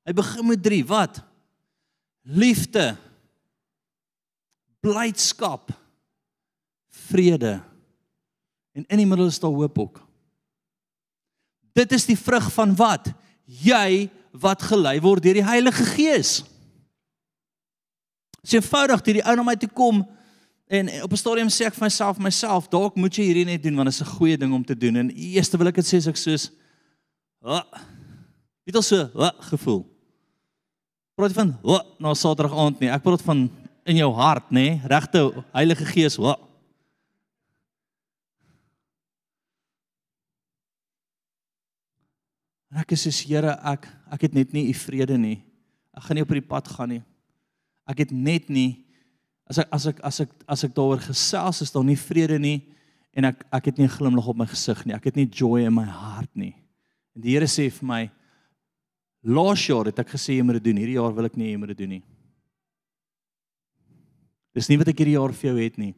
Hy 0.07 0.15
begin 0.17 0.47
met 0.47 0.63
3. 0.63 0.85
Wat? 0.87 1.21
Liefde. 2.23 2.95
Blydskap. 4.81 5.73
Vrede. 7.11 7.59
En 8.73 8.87
in 8.87 9.03
die 9.03 9.09
middel 9.09 9.27
is 9.33 9.41
daar 9.43 9.51
hoop 9.51 9.79
ook. 9.79 9.99
Dit 11.75 11.93
is 11.93 12.07
die 12.07 12.19
vrug 12.19 12.49
van 12.55 12.75
wat? 12.79 13.11
Jy 13.45 14.09
wat 14.31 14.63
gelei 14.63 14.99
word 15.03 15.25
deur 15.25 15.41
die 15.41 15.47
Heilige 15.47 15.85
Gees. 15.97 16.41
Dis 18.41 18.57
eenvoudig 18.57 19.03
dat 19.03 19.11
hierdie 19.11 19.27
ou 19.27 19.35
na 19.37 19.45
my 19.45 19.57
toe 19.59 19.69
kom 19.75 20.05
en 20.71 20.89
op 21.03 21.13
'n 21.13 21.17
stadium 21.19 21.49
sê 21.51 21.67
ek 21.67 21.75
vir 21.75 21.85
myself, 21.85 22.19
myself, 22.19 22.69
dalk 22.71 22.95
moet 22.97 23.15
jy 23.15 23.25
hierdie 23.25 23.45
net 23.45 23.63
doen 23.63 23.77
want 23.77 23.91
dit 23.91 23.95
is 23.95 24.03
'n 24.07 24.17
goeie 24.17 24.39
ding 24.39 24.53
om 24.55 24.65
te 24.65 24.77
doen. 24.77 24.97
En 24.97 25.11
eerste 25.11 25.59
wil 25.59 25.67
ek 25.67 25.75
dit 25.75 25.85
sê 25.85 25.97
as 25.97 26.07
ek 26.07 26.17
soos 26.17 26.51
Ha. 27.41 27.65
Het 28.69 28.77
al 28.77 28.85
so 28.85 29.09
ha 29.17 29.33
gevoel. 29.49 29.81
Praat 31.17 31.33
van 31.33 31.55
ha 31.65 31.81
na 31.99 32.13
Saterdag 32.15 32.57
aand 32.57 32.83
nie. 32.83 32.91
Ek 32.93 33.03
praat 33.05 33.25
van 33.25 33.47
in 33.89 33.97
jou 33.97 34.11
hart, 34.15 34.53
nê? 34.53 34.77
Regte 34.89 35.23
Heilige 35.55 35.87
Gees, 35.89 36.19
ha. 36.21 36.37
En 42.71 42.85
ek 42.85 42.93
sê 42.95 43.11
Here, 43.25 43.57
ek 43.67 43.89
ek 44.13 44.29
het 44.29 44.37
net 44.37 44.53
nie 44.53 44.69
u 44.71 44.77
vrede 44.77 45.17
nie. 45.19 45.41
Ek 45.97 46.05
gaan 46.07 46.21
nie 46.21 46.27
op 46.27 46.31
hierdie 46.31 46.47
pad 46.47 46.69
gaan 46.69 46.93
nie. 46.93 47.03
Ek 47.89 48.05
het 48.05 48.13
net 48.13 48.53
nie 48.53 48.85
as 49.51 49.59
ek 49.59 49.73
as 49.75 49.87
ek 49.91 50.05
as 50.07 50.21
ek 50.23 50.35
as 50.47 50.65
ek 50.69 50.77
daaroor 50.77 51.01
gesels 51.03 51.65
is 51.65 51.73
daar 51.75 51.87
nie 51.87 51.99
vrede 51.99 52.39
nie 52.39 52.61
en 53.17 53.33
ek 53.33 53.43
ek 53.51 53.73
het 53.73 53.79
nie 53.79 53.89
'n 53.89 53.97
glimlag 53.97 54.29
op 54.29 54.37
my 54.37 54.47
gesig 54.47 54.85
nie. 54.87 54.95
Ek 54.95 55.05
het 55.05 55.17
nie 55.17 55.27
joy 55.27 55.67
in 55.67 55.75
my 55.75 55.85
hart 55.85 56.31
nie. 56.37 56.60
En 57.17 57.25
die 57.25 57.35
Here 57.35 57.49
sê 57.51 57.69
vir 57.73 57.87
my 57.87 58.03
laas 59.23 59.63
jaar 59.69 59.91
het 59.91 59.99
ek 60.01 60.15
gesê 60.15 60.39
jy 60.39 60.45
moet 60.47 60.61
dit 60.61 60.71
doen. 60.71 60.81
Hierdie 60.81 60.99
jaar 60.99 61.15
wil 61.17 61.29
ek 61.29 61.37
nie 61.37 61.51
jy 61.53 61.59
moet 61.61 61.75
dit 61.75 61.83
doen 61.83 61.95
nie. 61.99 62.05
Dis 64.57 64.69
nie 64.71 64.79
wat 64.81 64.91
ek 64.91 65.03
hierdie 65.03 65.19
jaar 65.19 65.35
vir 65.35 65.51
jou 65.51 65.59
het 65.61 65.77
nie. 65.79 65.93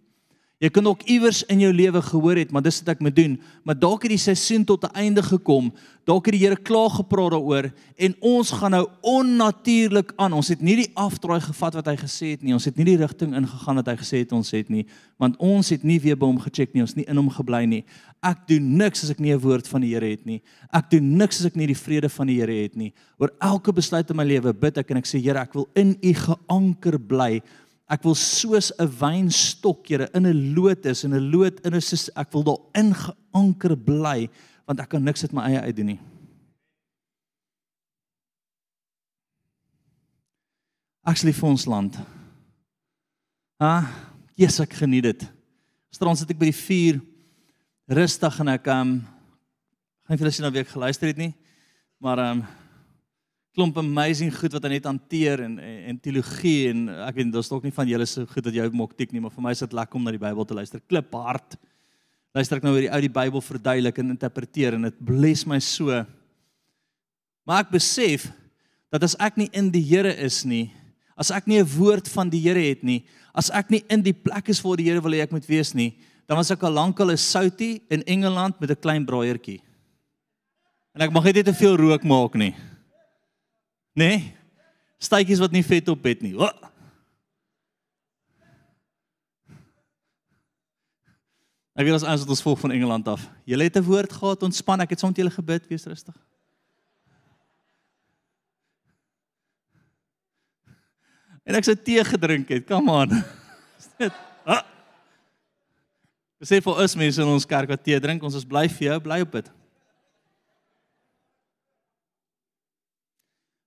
Jy 0.62 0.70
kan 0.70 0.86
ook 0.86 1.00
iewers 1.10 1.40
in 1.50 1.58
jou 1.58 1.72
lewe 1.74 1.98
gehoor 2.06 2.38
het, 2.38 2.52
maar 2.54 2.62
dis 2.62 2.76
wat 2.84 2.92
ek 2.94 3.00
moet 3.02 3.16
doen. 3.16 3.32
Maar 3.66 3.78
dalk 3.82 4.04
het 4.06 4.12
die 4.14 4.20
seisoen 4.22 4.62
tot 4.64 4.84
'n 4.86 4.94
einde 4.94 5.22
gekom. 5.22 5.72
Dalk 6.04 6.26
het 6.26 6.34
die 6.34 6.42
Here 6.42 6.56
klaar 6.56 6.90
gepraat 6.90 7.30
daaroor 7.30 7.72
en 7.96 8.14
ons 8.20 8.50
gaan 8.50 8.70
nou 8.70 8.88
onnatuurlik 9.00 10.12
aan. 10.16 10.32
Ons 10.32 10.48
het 10.48 10.60
nie 10.60 10.76
die 10.76 10.90
afdraai 10.94 11.40
gevat 11.40 11.74
wat 11.74 11.86
hy 11.86 11.96
gesê 11.96 12.30
het 12.34 12.42
nie. 12.42 12.52
Ons 12.52 12.64
het 12.64 12.76
nie 12.76 12.84
die 12.84 12.96
rigting 12.96 13.34
ingegaan 13.34 13.78
wat 13.78 13.86
hy 13.86 13.96
gesê 13.96 14.18
het 14.18 14.32
ons 14.32 14.50
het 14.50 14.68
nie, 14.68 14.86
want 15.16 15.36
ons 15.38 15.68
het 15.68 15.82
nie 15.82 16.00
weer 16.00 16.16
by 16.16 16.26
hom 16.26 16.40
gecheck 16.42 16.74
nie. 16.74 16.82
Ons 16.82 16.94
nie 16.94 17.06
in 17.06 17.16
hom 17.16 17.30
gebly 17.30 17.64
nie. 17.66 17.84
Ek 18.22 18.46
doen 18.46 18.76
niks 18.76 19.04
as 19.04 19.10
ek 19.10 19.20
nie 19.20 19.32
'n 19.32 19.38
woord 19.38 19.68
van 19.68 19.80
die 19.80 19.94
Here 19.94 20.10
het 20.10 20.26
nie. 20.26 20.42
Ek 20.72 20.90
doen 20.90 21.16
niks 21.16 21.40
as 21.40 21.46
ek 21.46 21.56
nie 21.56 21.66
die 21.66 21.74
vrede 21.74 22.08
van 22.08 22.26
die 22.26 22.40
Here 22.40 22.62
het 22.62 22.76
nie. 22.76 22.92
Oor 23.18 23.30
elke 23.40 23.72
besluit 23.72 24.10
in 24.10 24.16
my 24.16 24.24
lewe 24.24 24.52
bid 24.52 24.78
ek 24.78 24.90
en 24.90 24.96
ek 24.96 25.06
sê 25.06 25.22
Here, 25.22 25.38
ek 25.38 25.54
wil 25.54 25.68
in 25.74 25.96
U 26.02 26.12
geanker 26.14 26.98
bly 26.98 27.42
Ek 27.92 28.06
wil 28.06 28.14
soos 28.16 28.72
'n 28.78 28.88
wynstok, 28.88 29.86
Here, 29.88 30.08
in 30.14 30.26
'n 30.26 30.54
lotus 30.54 31.04
en 31.04 31.12
'n 31.14 31.30
loot 31.30 31.60
in 31.60 31.74
'n 31.74 32.10
ek 32.16 32.32
wil 32.32 32.42
daar 32.42 32.62
ingeanker 32.74 33.76
bly 33.76 34.30
want 34.66 34.80
ek 34.80 34.88
kan 34.88 35.02
niks 35.02 35.22
uit 35.22 35.32
my 35.32 35.42
eie 35.42 35.60
uit 35.60 35.76
doen 35.76 35.86
nie. 35.86 36.00
Actually 41.04 41.32
vir 41.32 41.48
ons 41.48 41.66
land. 41.66 41.98
Ah, 43.58 43.90
yes, 44.38 44.60
ek 44.60 44.72
geniet 44.72 45.02
dit. 45.02 45.24
Gisterand 45.90 46.18
sit 46.18 46.30
ek 46.30 46.38
by 46.38 46.48
die 46.48 46.56
vuur 46.56 47.00
rustig 47.90 48.40
en 48.40 48.48
ek 48.48 48.66
um 48.70 48.92
gaan 50.06 50.16
vir 50.16 50.24
julle 50.24 50.32
sien 50.32 50.46
of 50.46 50.54
ek 50.54 50.68
geluister 50.68 51.10
het 51.10 51.18
nie. 51.18 51.34
Maar 51.98 52.18
um 52.30 52.46
klomp 53.52 53.76
amazing 53.76 54.32
goed 54.32 54.54
wat 54.56 54.64
hy 54.64 54.78
net 54.78 54.86
hanteer 54.88 55.42
en 55.44 55.58
en, 55.60 55.80
en 55.92 55.98
teologie 56.00 56.70
en 56.70 56.86
ek 57.04 57.18
weet 57.18 57.32
daar's 57.34 57.50
dalk 57.52 57.66
nie 57.66 57.74
van 57.76 57.88
julle 57.90 58.06
so 58.08 58.24
goed 58.30 58.46
dat 58.46 58.56
jy 58.56 58.64
mok 58.72 58.94
tik 58.96 59.12
nie, 59.12 59.20
maar 59.20 59.34
vir 59.34 59.44
my 59.44 59.52
is 59.52 59.60
dit 59.60 59.76
lekker 59.76 59.98
om 59.98 60.06
na 60.06 60.14
die 60.14 60.22
Bybel 60.22 60.46
te 60.48 60.56
luister. 60.56 60.80
Klip 60.88 61.12
hard. 61.12 61.58
Luister 62.32 62.56
ek 62.56 62.64
nou 62.64 62.72
oor 62.72 62.86
die 62.86 62.88
ou 62.88 63.00
die 63.04 63.12
Bybel 63.12 63.44
verduidelik 63.44 63.98
en 64.00 64.14
interpreteer 64.14 64.78
en 64.78 64.88
dit 64.88 65.02
bless 65.04 65.44
my 65.44 65.60
so. 65.60 66.00
Maar 67.44 67.66
ek 67.66 67.74
besef 67.74 68.30
dat 68.92 69.04
as 69.04 69.18
ek 69.20 69.36
nie 69.40 69.50
in 69.52 69.68
die 69.72 69.84
Here 69.84 70.14
is 70.24 70.42
nie, 70.48 70.70
as 71.16 71.30
ek 71.30 71.44
nie 71.46 71.60
'n 71.60 71.68
woord 71.76 72.08
van 72.08 72.30
die 72.32 72.40
Here 72.40 72.60
het 72.60 72.82
nie, 72.82 73.04
as 73.34 73.50
ek 73.50 73.68
nie 73.68 73.84
in 73.90 74.00
die 74.00 74.16
plek 74.16 74.48
is 74.48 74.64
waar 74.64 74.76
die 74.76 74.88
Here 74.88 75.00
wil 75.00 75.12
hê 75.12 75.20
ek 75.22 75.32
moet 75.32 75.46
wees 75.46 75.74
nie, 75.74 75.92
dan 76.26 76.38
was 76.40 76.50
ek 76.50 76.62
al 76.62 76.72
lankal 76.72 77.12
'n 77.12 77.20
soutie 77.20 77.82
in 77.90 78.02
Engeland 78.06 78.60
met 78.60 78.70
'n 78.70 78.80
klein 78.80 79.04
braaiertjie. 79.04 79.60
En 80.94 81.02
ek 81.02 81.12
mag 81.12 81.24
net 81.24 81.34
nie 81.34 81.44
te 81.44 81.52
veel 81.52 81.76
rook 81.76 82.04
maak 82.04 82.34
nie. 82.34 82.54
Nê? 83.92 84.08
Nee? 84.08 84.36
Stytjies 85.02 85.40
wat 85.42 85.52
nie 85.52 85.64
vet 85.66 85.88
op 85.90 86.04
het 86.06 86.20
nie. 86.22 86.32
Oh. 86.38 86.52
Ek 91.72 91.86
weet 91.88 91.96
ons 91.96 92.04
ons 92.04 92.22
het 92.22 92.30
ons 92.30 92.44
volk 92.44 92.60
van 92.62 92.74
Engeland 92.74 93.08
af. 93.08 93.24
Julle 93.48 93.66
het 93.66 93.76
'n 93.76 93.82
woord 93.82 94.12
gehad, 94.12 94.42
ontspan. 94.42 94.80
Ek 94.80 94.90
het 94.90 95.00
soms 95.00 95.16
julle 95.16 95.30
gebid, 95.30 95.66
wees 95.66 95.84
rustig. 95.84 96.14
En 101.42 101.54
ek 101.54 101.64
het 101.64 101.84
tee 101.84 102.04
gedrink 102.04 102.48
het. 102.48 102.66
Come 102.66 102.90
on. 102.90 103.24
Dit. 103.98 104.12
Ah. 104.44 104.62
Sê 106.42 106.60
vir 106.62 106.74
ons 106.74 106.94
mense 106.94 107.20
in 107.22 107.28
ons 107.28 107.46
kerk 107.46 107.68
wat 107.68 107.84
tee 107.84 108.00
drink, 108.00 108.22
ons 108.22 108.34
is 108.34 108.46
bly 108.46 108.68
vir 108.68 108.86
jou, 108.88 109.00
bly 109.00 109.20
op 109.20 109.32
dit. 109.32 109.50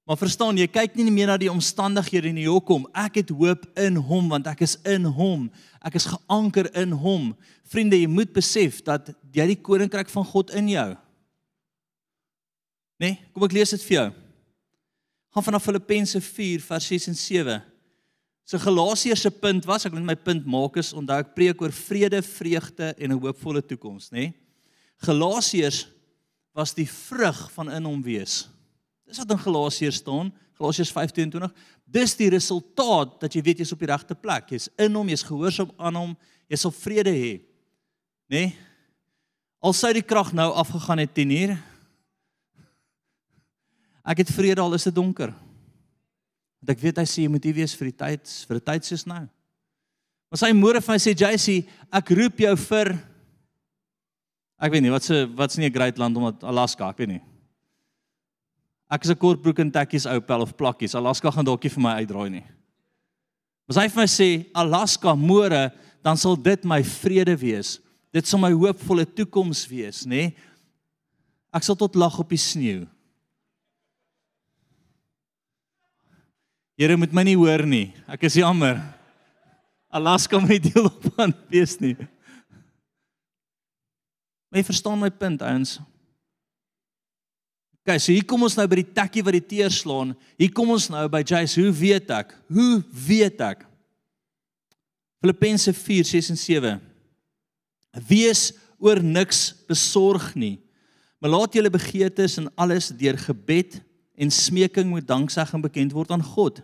Maar 0.05 0.19
verstaan, 0.21 0.57
jy 0.57 0.67
kyk 0.69 0.93
nie 0.99 1.09
meer 1.09 1.31
na 1.31 1.37
die 1.41 1.49
omstandighede 1.49 2.29
nie. 2.29 2.45
Hoekom? 2.45 2.85
Ek 2.93 3.23
het 3.23 3.31
hoop 3.33 3.65
in 3.81 3.97
Hom 3.97 4.27
want 4.29 4.45
ek 4.51 4.61
is 4.61 4.75
in 4.85 5.07
Hom. 5.09 5.47
Ek 5.81 5.97
is 5.97 6.05
geanker 6.11 6.69
in 6.77 6.93
Hom. 6.93 7.31
Vriende, 7.65 7.97
jy 7.97 8.09
moet 8.09 8.29
besef 8.33 8.83
dat 8.85 9.09
jy 9.33 9.47
die 9.49 9.57
koninkryk 9.57 10.11
van 10.13 10.27
God 10.29 10.53
in 10.53 10.69
jou. 10.75 10.91
Né? 13.01 13.09
Nee? 13.09 13.17
Kom 13.33 13.47
ek 13.49 13.57
lees 13.57 13.73
dit 13.73 13.87
vir 13.89 13.97
jou. 13.97 14.11
gaan 15.35 15.43
vanaf 15.43 15.65
Filippense 15.67 16.21
4 16.21 16.61
vers 16.63 16.85
6 16.87 17.09
en 17.11 17.17
7. 17.19 17.55
So 18.47 18.61
Galasiërs 18.61 19.25
se 19.25 19.31
punt 19.33 19.65
was, 19.67 19.83
ek 19.83 19.91
wil 19.91 20.05
my 20.05 20.15
punt 20.15 20.45
maak 20.47 20.77
is 20.79 20.93
onthou 20.95 21.17
ek 21.19 21.33
preek 21.35 21.59
oor 21.59 21.73
vrede, 21.75 22.21
vreugde 22.23 22.93
en 22.95 23.11
'n 23.11 23.19
hoopvolle 23.19 23.61
toekoms, 23.61 24.11
nê? 24.13 24.31
Nee? 24.31 24.33
Galasiërs 25.03 25.87
was 26.53 26.73
die 26.73 26.87
vrug 26.87 27.51
van 27.51 27.71
in 27.71 27.83
hom 27.83 28.01
wees. 28.01 28.47
Dis 29.05 29.21
wat 29.21 29.31
in 29.31 29.41
Galasiërs 29.41 30.01
staan, 30.01 30.33
Galasiërs 30.57 30.91
5:22. 30.91 31.51
Dis 31.85 32.15
die 32.15 32.29
resultaat 32.29 33.19
dat 33.21 33.33
jy 33.33 33.41
weet 33.41 33.59
jy's 33.61 33.73
op 33.75 33.79
die 33.79 33.91
regte 33.91 34.15
plek. 34.15 34.49
Jy's 34.49 34.69
in 34.79 34.95
hom, 34.95 35.09
jy's 35.09 35.23
gehoorsaam 35.23 35.71
aan 35.77 35.95
hom, 35.95 36.17
jy 36.49 36.57
sal 36.57 36.71
vrede 36.71 37.11
hê. 37.11 37.33
Nê? 38.29 38.45
Nee? 38.47 38.55
Al 39.65 39.73
sou 39.73 39.91
die 39.93 40.05
krag 40.05 40.31
nou 40.33 40.51
afgegaan 40.53 41.01
het 41.01 41.13
10 41.13 41.31
uur. 41.31 41.55
Ek 44.05 44.21
het 44.21 44.29
vrede 44.29 44.61
al 44.61 44.77
is 44.77 44.85
dit 44.85 44.93
donker. 44.93 45.31
Want 46.61 46.73
ek 46.75 46.83
weet 46.83 47.01
hy 47.01 47.05
sê 47.09 47.23
jy 47.25 47.31
moet 47.33 47.43
hier 47.43 47.57
wees 47.57 47.73
vir 47.73 47.89
die 47.89 47.97
tyd, 47.97 48.29
vir 48.47 48.57
'n 48.57 48.65
tyd 48.65 48.85
soos 48.85 49.05
nou. 49.05 49.27
Maar 50.29 50.37
sy 50.37 50.51
môre 50.53 50.81
vir 50.81 50.93
my 50.93 50.99
sê 50.99 51.13
JC, 51.13 51.65
ek 51.91 52.09
roep 52.09 52.39
jou 52.39 52.55
vir 52.55 53.01
ek 54.59 54.71
weet 54.71 54.81
nie 54.81 54.91
wat 54.91 55.03
se 55.03 55.25
wat's 55.25 55.57
nie 55.57 55.67
'n 55.67 55.73
great 55.73 55.97
land 55.97 56.17
omdat 56.17 56.43
Alaska, 56.43 56.89
ek 56.89 56.97
weet 56.97 57.09
nie. 57.09 57.21
Ek 58.91 59.03
is 59.03 59.09
'n 59.09 59.15
kortbroek 59.15 59.59
en 59.59 59.71
tekkies 59.71 60.05
ou 60.05 60.19
pel 60.21 60.41
of 60.41 60.55
plakkies. 60.55 60.95
Alaska 60.95 61.31
gaan 61.31 61.45
dalk 61.45 61.63
nie 61.63 61.69
vir 61.69 61.81
my 61.81 61.93
uitdraai 62.01 62.29
nie. 62.29 62.45
Maar 63.67 63.75
sy 63.75 63.87
vir 63.89 64.01
my 64.01 64.07
sê 64.07 64.45
Alaska 64.53 65.15
môre 65.15 65.71
dan 66.03 66.17
sal 66.17 66.35
dit 66.35 66.63
my 66.65 66.83
vrede 66.83 67.35
wees 67.35 67.79
dit 68.15 68.27
sal 68.27 68.39
my 68.39 68.53
hoopvolle 68.55 69.03
toekoms 69.11 69.65
wees, 69.67 70.05
nê? 70.07 70.29
Nee? 70.29 70.51
Ek 71.55 71.63
sal 71.63 71.77
tot 71.79 71.95
lag 71.99 72.15
op 72.19 72.31
die 72.31 72.39
sneeu. 72.39 72.83
Here 76.75 76.97
moet 76.99 77.13
my 77.15 77.23
nie 77.23 77.37
hoor 77.39 77.63
nie. 77.63 77.93
Ek 78.11 78.25
is 78.27 78.35
jammer. 78.39 78.81
Alaska 79.95 80.39
my 80.43 80.57
deel 80.59 80.89
op 80.89 81.05
aan 81.19 81.31
wees 81.51 81.77
nie. 81.79 81.95
My 84.51 84.63
verstaan 84.67 84.99
my 84.99 85.11
punt, 85.11 85.43
ouens. 85.43 85.77
OK, 87.85 87.99
so 88.01 88.09
hier 88.09 88.25
kom 88.25 88.41
ons 88.41 88.55
nou 88.57 88.63
by 88.65 88.79
die 88.79 88.91
tekkie 88.97 89.21
wat 89.21 89.35
die 89.37 89.43
teer 89.45 89.69
slaan. 89.69 90.15
Hier 90.41 90.49
kom 90.49 90.71
ons 90.73 90.87
nou 90.89 91.03
by 91.13 91.19
Jace, 91.21 91.59
hoe 91.61 91.69
weet 91.69 92.09
ek? 92.09 92.33
Hoe 92.49 92.79
weet 92.89 93.43
ek? 93.45 93.61
Filippense 95.21 95.69
4:6 95.69 96.31
en 96.33 96.39
7. 96.41 96.81
Wees 98.09 98.47
oor 98.81 99.03
niks 99.05 99.53
besorg 99.69 100.33
nie. 100.33 100.57
Maar 101.21 101.35
laat 101.37 101.53
julle 101.53 101.69
begeertes 101.69 102.39
en 102.41 102.49
alles 102.57 102.89
deur 102.89 103.21
gebed 103.21 103.77
en 104.17 104.33
smeking 104.33 104.89
met 104.89 105.05
danksegging 105.05 105.61
bekend 105.61 105.93
word 105.93 106.09
aan 106.09 106.25
God. 106.25 106.63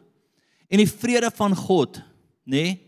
En 0.74 0.82
die 0.82 0.90
vrede 0.90 1.30
van 1.38 1.54
God, 1.56 2.02
nê, 2.50 2.66
nee, 2.66 2.80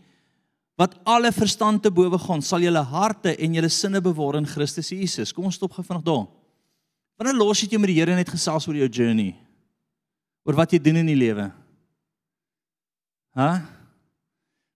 wat 0.74 0.98
alle 1.06 1.30
verstand 1.30 1.84
te 1.84 1.90
bowe 1.90 2.18
gaan, 2.18 2.42
sal 2.42 2.66
julle 2.66 2.82
harte 2.82 3.36
en 3.38 3.54
julle 3.54 3.70
sinne 3.70 4.00
bewaar 4.02 4.40
in 4.40 4.46
Christus 4.46 4.90
Jesus. 4.90 5.30
Kom 5.30 5.46
ons 5.46 5.54
stop 5.54 5.70
gou 5.70 5.84
vanaand 5.86 6.08
daar. 6.08 6.26
Wanneer 7.18 7.36
los 7.38 7.62
jy 7.62 7.78
met 7.78 7.92
die 7.92 7.98
Here 8.00 8.14
net 8.16 8.30
gesels 8.32 8.66
oor 8.68 8.78
jou 8.78 8.88
journey? 8.88 9.34
Oor 10.44 10.58
wat 10.58 10.74
jy 10.74 10.80
doen 10.82 11.00
in 11.02 11.10
die 11.12 11.18
lewe? 11.18 11.48
Hæ? 13.38 13.48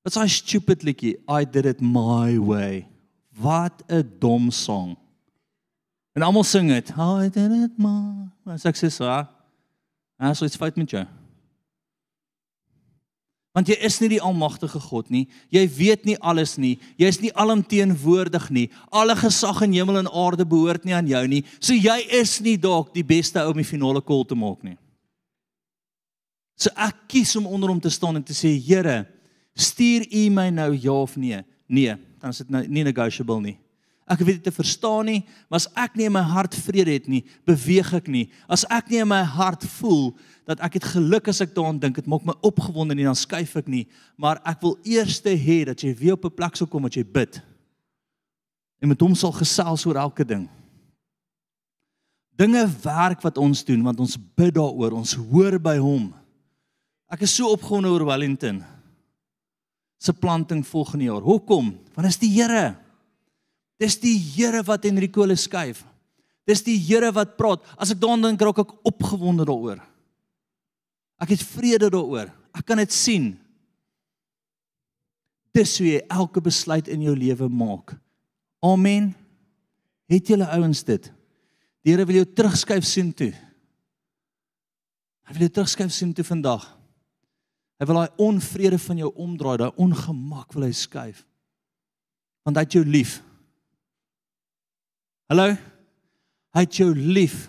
What's 0.02 0.16
I 0.16 0.28
stupid 0.30 0.87
liedjie? 0.87 1.18
I 1.28 1.45
did 1.45 1.66
it 1.66 1.83
my 1.83 2.38
way. 2.38 2.87
Wat 3.38 3.83
'n 3.90 4.07
dom 4.18 4.50
song. 4.50 4.97
En 6.14 6.23
almal 6.23 6.45
sing 6.45 6.68
dit. 6.68 6.90
I 6.90 7.29
did 7.29 7.53
it 7.53 7.79
my. 7.79 8.31
Sê 8.57 8.74
sy 8.74 8.88
so? 8.88 9.05
Ah, 9.05 10.33
so 10.35 10.44
iets 10.44 10.57
fout 10.57 10.77
met 10.77 10.90
jou. 10.90 11.07
Want 13.56 13.70
jy 13.70 13.78
is 13.87 13.96
nie 14.02 14.11
die 14.12 14.22
almagtige 14.22 14.80
God 14.80 15.08
nie. 15.11 15.24
Jy 15.50 15.64
weet 15.78 16.04
nie 16.06 16.16
alles 16.20 16.56
nie. 16.61 16.76
Jy 17.00 17.08
is 17.11 17.20
nie 17.22 17.32
alomteenwoordig 17.32 18.50
nie. 18.54 18.66
Alle 18.94 19.16
gesag 19.18 19.62
in 19.66 19.76
hemel 19.78 20.02
en 20.02 20.11
aarde 20.12 20.46
behoort 20.46 20.84
nie 20.87 20.94
aan 20.94 21.08
jou 21.08 21.24
nie. 21.26 21.42
So 21.58 21.74
jy 21.74 21.96
is 22.20 22.38
nie 22.44 22.58
dalk 22.61 22.92
die 22.94 23.06
beste 23.06 23.40
ou 23.42 23.54
om 23.54 23.62
die 23.62 23.66
finale 23.66 24.04
call 24.04 24.26
te 24.28 24.38
maak 24.38 24.61
nie. 24.66 24.76
So 26.58 26.70
ek 26.76 27.06
kies 27.11 27.34
om 27.38 27.46
onder 27.46 27.72
hom 27.72 27.80
te 27.80 27.90
staan 27.90 28.18
en 28.18 28.26
te 28.26 28.37
sê, 28.37 28.52
Here, 28.58 29.06
stuur 29.56 30.04
U 30.11 30.28
my 30.34 30.50
nou 30.54 30.72
ja 30.74 31.00
of 31.02 31.16
nee? 31.16 31.40
Nee 31.66 31.96
dan 32.20 32.30
is 32.30 32.42
dit 32.42 32.50
nou 32.50 32.64
nie 32.66 32.84
negotiable 32.87 33.40
nie. 33.42 33.56
Ek 34.09 34.23
weet 34.25 34.38
dit 34.40 34.49
te 34.49 34.55
verstaan 34.55 35.07
nie, 35.09 35.21
maar 35.49 35.61
as 35.61 35.68
ek 35.77 35.97
nie 35.99 36.07
in 36.09 36.14
my 36.14 36.23
hart 36.25 36.57
vrede 36.57 36.94
het 36.97 37.09
nie, 37.11 37.21
beweeg 37.49 37.90
ek 37.99 38.09
nie. 38.09 38.25
As 38.49 38.64
ek 38.73 38.88
nie 38.88 39.03
in 39.03 39.11
my 39.11 39.21
hart 39.23 39.66
voel 39.79 40.14
dat 40.49 40.62
ek 40.64 40.79
het 40.79 40.87
geluk 40.94 41.29
as 41.29 41.42
ek 41.44 41.53
daaraan 41.57 41.81
dink, 41.83 41.99
dit 42.01 42.09
maak 42.09 42.25
my 42.25 42.33
opgewonde 42.47 42.97
nie, 42.97 43.05
dan 43.05 43.18
skuif 43.18 43.53
ek 43.61 43.68
nie, 43.68 43.85
maar 44.16 44.40
ek 44.49 44.62
wil 44.64 44.79
eers 44.88 45.21
hê 45.21 45.59
dat 45.68 45.85
jy 45.85 45.92
weer 45.94 46.16
op 46.16 46.25
'n 46.25 46.35
plek 46.35 46.57
sou 46.57 46.66
kom 46.66 46.83
wat 46.83 46.97
jy 46.97 47.05
bid. 47.05 47.40
En 48.81 48.88
met 48.88 49.01
hom 49.01 49.14
sal 49.14 49.33
gesels 49.33 49.85
oor 49.87 49.97
elke 49.97 50.25
ding. 50.25 50.49
Dinge 52.38 52.66
werk 52.83 53.23
wat 53.23 53.38
ons 53.38 53.64
doen 53.64 53.83
want 53.83 54.01
ons 54.01 54.16
bid 54.16 54.55
daaroor, 54.55 54.92
ons 54.92 55.14
hoor 55.14 55.59
by 55.59 55.77
hom. 55.77 56.14
Ek 57.11 57.23
is 57.23 57.35
so 57.35 57.53
opgewonde 57.53 57.90
oor 57.90 58.05
Wellington 58.05 58.64
se 59.99 60.12
planting 60.12 60.66
volgende 60.66 61.05
jaar. 61.05 61.21
Hoekom? 61.21 61.73
Want 61.94 62.09
is 62.09 62.18
die 62.18 62.31
Here. 62.31 62.77
Dis 63.78 63.98
die 64.02 64.16
Here 64.18 64.64
wat 64.66 64.86
Enrico 64.88 65.26
le 65.26 65.36
skuif. 65.38 65.84
Dis 66.48 66.64
die 66.66 66.78
Here 66.80 67.12
wat 67.14 67.36
praat. 67.38 67.62
As 67.78 67.92
ek 67.94 68.00
daaraan 68.02 68.24
dink, 68.26 68.42
raak 68.42 68.62
ek 68.64 68.74
opgewonde 68.88 69.46
daaroor. 69.46 69.82
Ek 71.22 71.34
het 71.34 71.44
vrede 71.54 71.90
daaroor. 71.94 72.32
Ek 72.56 72.66
kan 72.66 72.80
dit 72.82 72.94
sien. 72.94 73.32
Dis 75.54 75.76
hoe 75.80 75.88
jy 75.88 76.00
elke 76.10 76.42
besluit 76.44 76.90
in 76.90 77.04
jou 77.06 77.14
lewe 77.18 77.48
maak. 77.50 77.94
Amen. 78.64 79.12
Het 80.10 80.32
julle 80.34 80.48
ouens 80.56 80.82
dit? 80.86 81.10
Die 81.84 81.92
Here 81.94 82.06
wil 82.08 82.22
jou 82.22 82.28
terugskuif 82.34 82.86
sien 82.86 83.12
toe. 83.14 83.30
Hy 85.28 85.36
wil 85.36 85.46
jou 85.46 85.54
terugskuif 85.60 85.92
sien 85.94 86.14
toe 86.16 86.26
vandag. 86.26 86.64
Hy 87.78 87.86
wil 87.86 88.00
daai 88.00 88.22
onvrede 88.24 88.78
van 88.82 88.98
jou 89.04 89.10
omdraai, 89.14 89.58
daai 89.60 89.78
ongemak 89.78 90.54
wil 90.56 90.66
hy 90.66 90.74
skuif. 90.74 91.22
Want 92.42 92.58
hy 92.58 92.64
het 92.64 92.76
jou 92.80 92.84
lief. 92.88 93.18
Hallo? 95.28 95.52
Hy 96.56 96.64
het 96.64 96.78
jou 96.80 96.88
lief. 96.96 97.46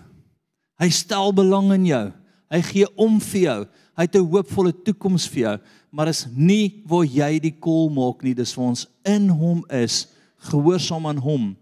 Hy 0.79 0.89
stel 0.91 1.31
belang 1.35 1.71
in 1.77 1.85
jou. 1.87 2.05
Hy 2.51 2.59
gee 2.65 2.89
om 2.99 3.19
vir 3.23 3.41
jou. 3.41 3.59
Hy 3.99 4.05
het 4.07 4.15
'n 4.15 4.29
hoopvolle 4.31 4.73
toekoms 4.73 5.27
vir 5.27 5.39
jou, 5.39 5.59
maar 5.91 6.07
is 6.07 6.27
nie 6.35 6.83
waar 6.85 7.05
jy 7.05 7.39
die 7.39 7.55
kol 7.59 7.89
maak 7.89 8.23
nie, 8.23 8.33
dis 8.33 8.53
vir 8.53 8.63
ons 8.63 8.87
in 9.05 9.29
hom 9.29 9.65
is, 9.69 10.07
gehoorsaam 10.39 11.05
aan 11.05 11.17
hom. 11.17 11.57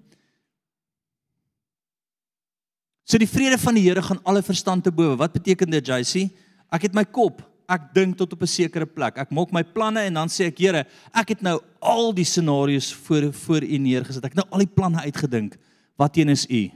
So 3.06 3.18
die 3.18 3.28
vrede 3.28 3.58
van 3.58 3.74
die 3.74 3.84
Here 3.84 4.02
gaan 4.02 4.24
alle 4.24 4.42
verstand 4.42 4.84
te 4.84 4.92
bowe. 4.92 5.18
Wat 5.18 5.34
beteken 5.34 5.70
dit, 5.70 5.88
JC? 5.88 6.30
Ek 6.72 6.82
het 6.82 6.94
my 6.94 7.06
kop 7.06 7.42
ek 7.68 7.92
dink 7.94 8.16
tot 8.18 8.32
op 8.34 8.42
'n 8.42 8.48
sekere 8.48 8.86
plek. 8.86 9.18
Ek 9.18 9.32
maak 9.32 9.52
my 9.52 9.64
planne 9.64 10.00
en 10.00 10.14
dan 10.14 10.28
sê 10.28 10.48
ek, 10.48 10.58
Here, 10.58 10.86
ek 11.14 11.30
het 11.30 11.42
nou 11.42 11.60
al 11.82 12.14
die 12.14 12.24
scenario's 12.24 12.94
voor 12.94 13.34
voor 13.34 13.64
U 13.64 13.78
neergesit. 13.78 14.24
Ek 14.24 14.34
het 14.34 14.44
nou 14.44 14.48
al 14.52 14.60
die 14.60 14.74
planne 14.74 15.02
uitgedink. 15.02 15.58
Wat 15.98 16.14
teen 16.14 16.30
is 16.30 16.46
U? 16.50 16.68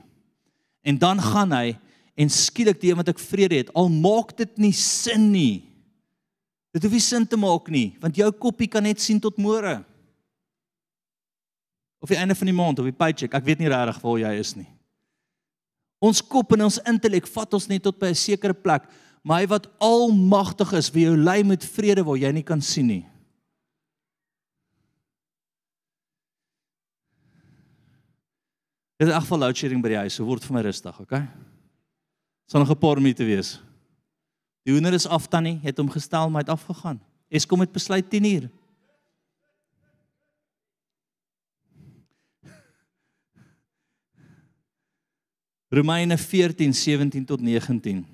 En 0.81 0.97
dan 0.97 1.21
gaan 1.21 1.53
hy 1.53 1.75
en 2.17 2.29
skielik 2.33 2.81
die 2.81 2.93
wat 2.97 3.11
ek 3.13 3.21
vrede 3.21 3.61
het, 3.61 3.69
al 3.77 3.89
maak 3.89 4.33
dit 4.37 4.57
nie 4.61 4.73
sin 4.75 5.29
nie. 5.31 5.61
Dit 6.73 6.83
hoef 6.85 6.95
nie 6.95 7.03
sin 7.03 7.27
te 7.27 7.39
maak 7.39 7.69
nie, 7.71 7.93
want 8.01 8.17
jou 8.17 8.27
koppie 8.35 8.69
kan 8.71 8.83
net 8.85 9.01
sien 9.01 9.19
tot 9.21 9.39
môre. 9.41 9.79
Of 12.01 12.09
die 12.09 12.17
einde 12.17 12.35
van 12.35 12.49
die 12.49 12.57
maand 12.57 12.81
of 12.81 12.89
die 12.89 12.97
paycheck, 12.97 13.33
ek 13.37 13.45
weet 13.45 13.61
nie 13.61 13.69
regtig 13.71 14.01
waar 14.01 14.19
jy 14.19 14.33
is 14.41 14.55
nie. 14.57 14.69
Ons 16.01 16.23
kop 16.25 16.55
en 16.55 16.65
ons 16.65 16.81
intellek 16.89 17.29
vat 17.29 17.53
ons 17.53 17.69
net 17.69 17.83
tot 17.85 17.99
by 18.01 18.09
'n 18.09 18.17
sekere 18.17 18.57
plek 18.57 18.89
maar 19.23 19.43
hy 19.43 19.49
wat 19.51 19.69
almagtig 19.81 20.73
is, 20.77 20.89
wie 20.93 21.05
jou 21.05 21.17
lei 21.17 21.41
met 21.45 21.65
vrede 21.75 22.03
waar 22.05 22.19
jy 22.19 22.31
nie 22.33 22.45
kan 22.45 22.61
sien 22.61 22.89
nie. 22.89 23.03
Dit 29.01 29.09
is 29.09 29.15
agval 29.17 29.39
load 29.41 29.57
shedding 29.57 29.79
by 29.81 29.89
die 29.89 29.97
huis, 29.97 30.13
so 30.13 30.27
word 30.27 30.43
vir 30.45 30.53
my 30.53 30.61
rustig, 30.61 30.93
okay? 31.01 31.23
Sal 32.45 32.61
nog 32.61 32.69
'n 32.69 32.77
paar 32.77 33.01
minute 33.01 33.25
wees. 33.25 33.57
Die 34.63 34.73
hoender 34.73 34.93
is 34.93 35.07
af 35.07 35.25
tannie, 35.25 35.59
het 35.63 35.77
hom 35.77 35.89
gestel, 35.89 36.29
maar 36.29 36.45
het 36.45 36.53
afgegaan. 36.53 37.01
Eskom 37.27 37.59
het 37.59 37.71
besluit 37.71 38.09
10 38.09 38.23
uur. 38.23 38.49
Romeine 45.69 46.17
14:17 46.17 47.25
tot 47.25 47.41
19 47.41 48.05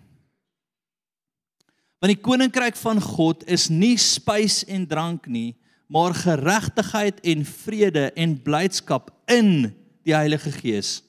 Want 2.00 2.14
die 2.14 2.22
koninkryk 2.22 2.76
van 2.76 3.02
God 3.02 3.44
is 3.48 3.68
nie 3.68 3.98
spys 3.98 4.64
en 4.66 4.88
drank 4.88 5.26
nie, 5.26 5.58
maar 5.88 6.14
geregtigheid 6.14 7.20
en 7.20 7.46
vrede 7.46 8.12
en 8.14 8.42
blydskap 8.42 9.12
in 9.26 9.74
die 10.08 10.16
Heilige 10.16 10.52
Gees. 10.56 11.02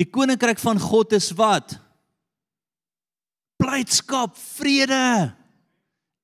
Die 0.00 0.08
koninkryk 0.08 0.58
van 0.58 0.80
God 0.80 1.12
is 1.12 1.28
wat? 1.36 1.76
blydskap, 3.60 4.36
vrede 4.56 5.34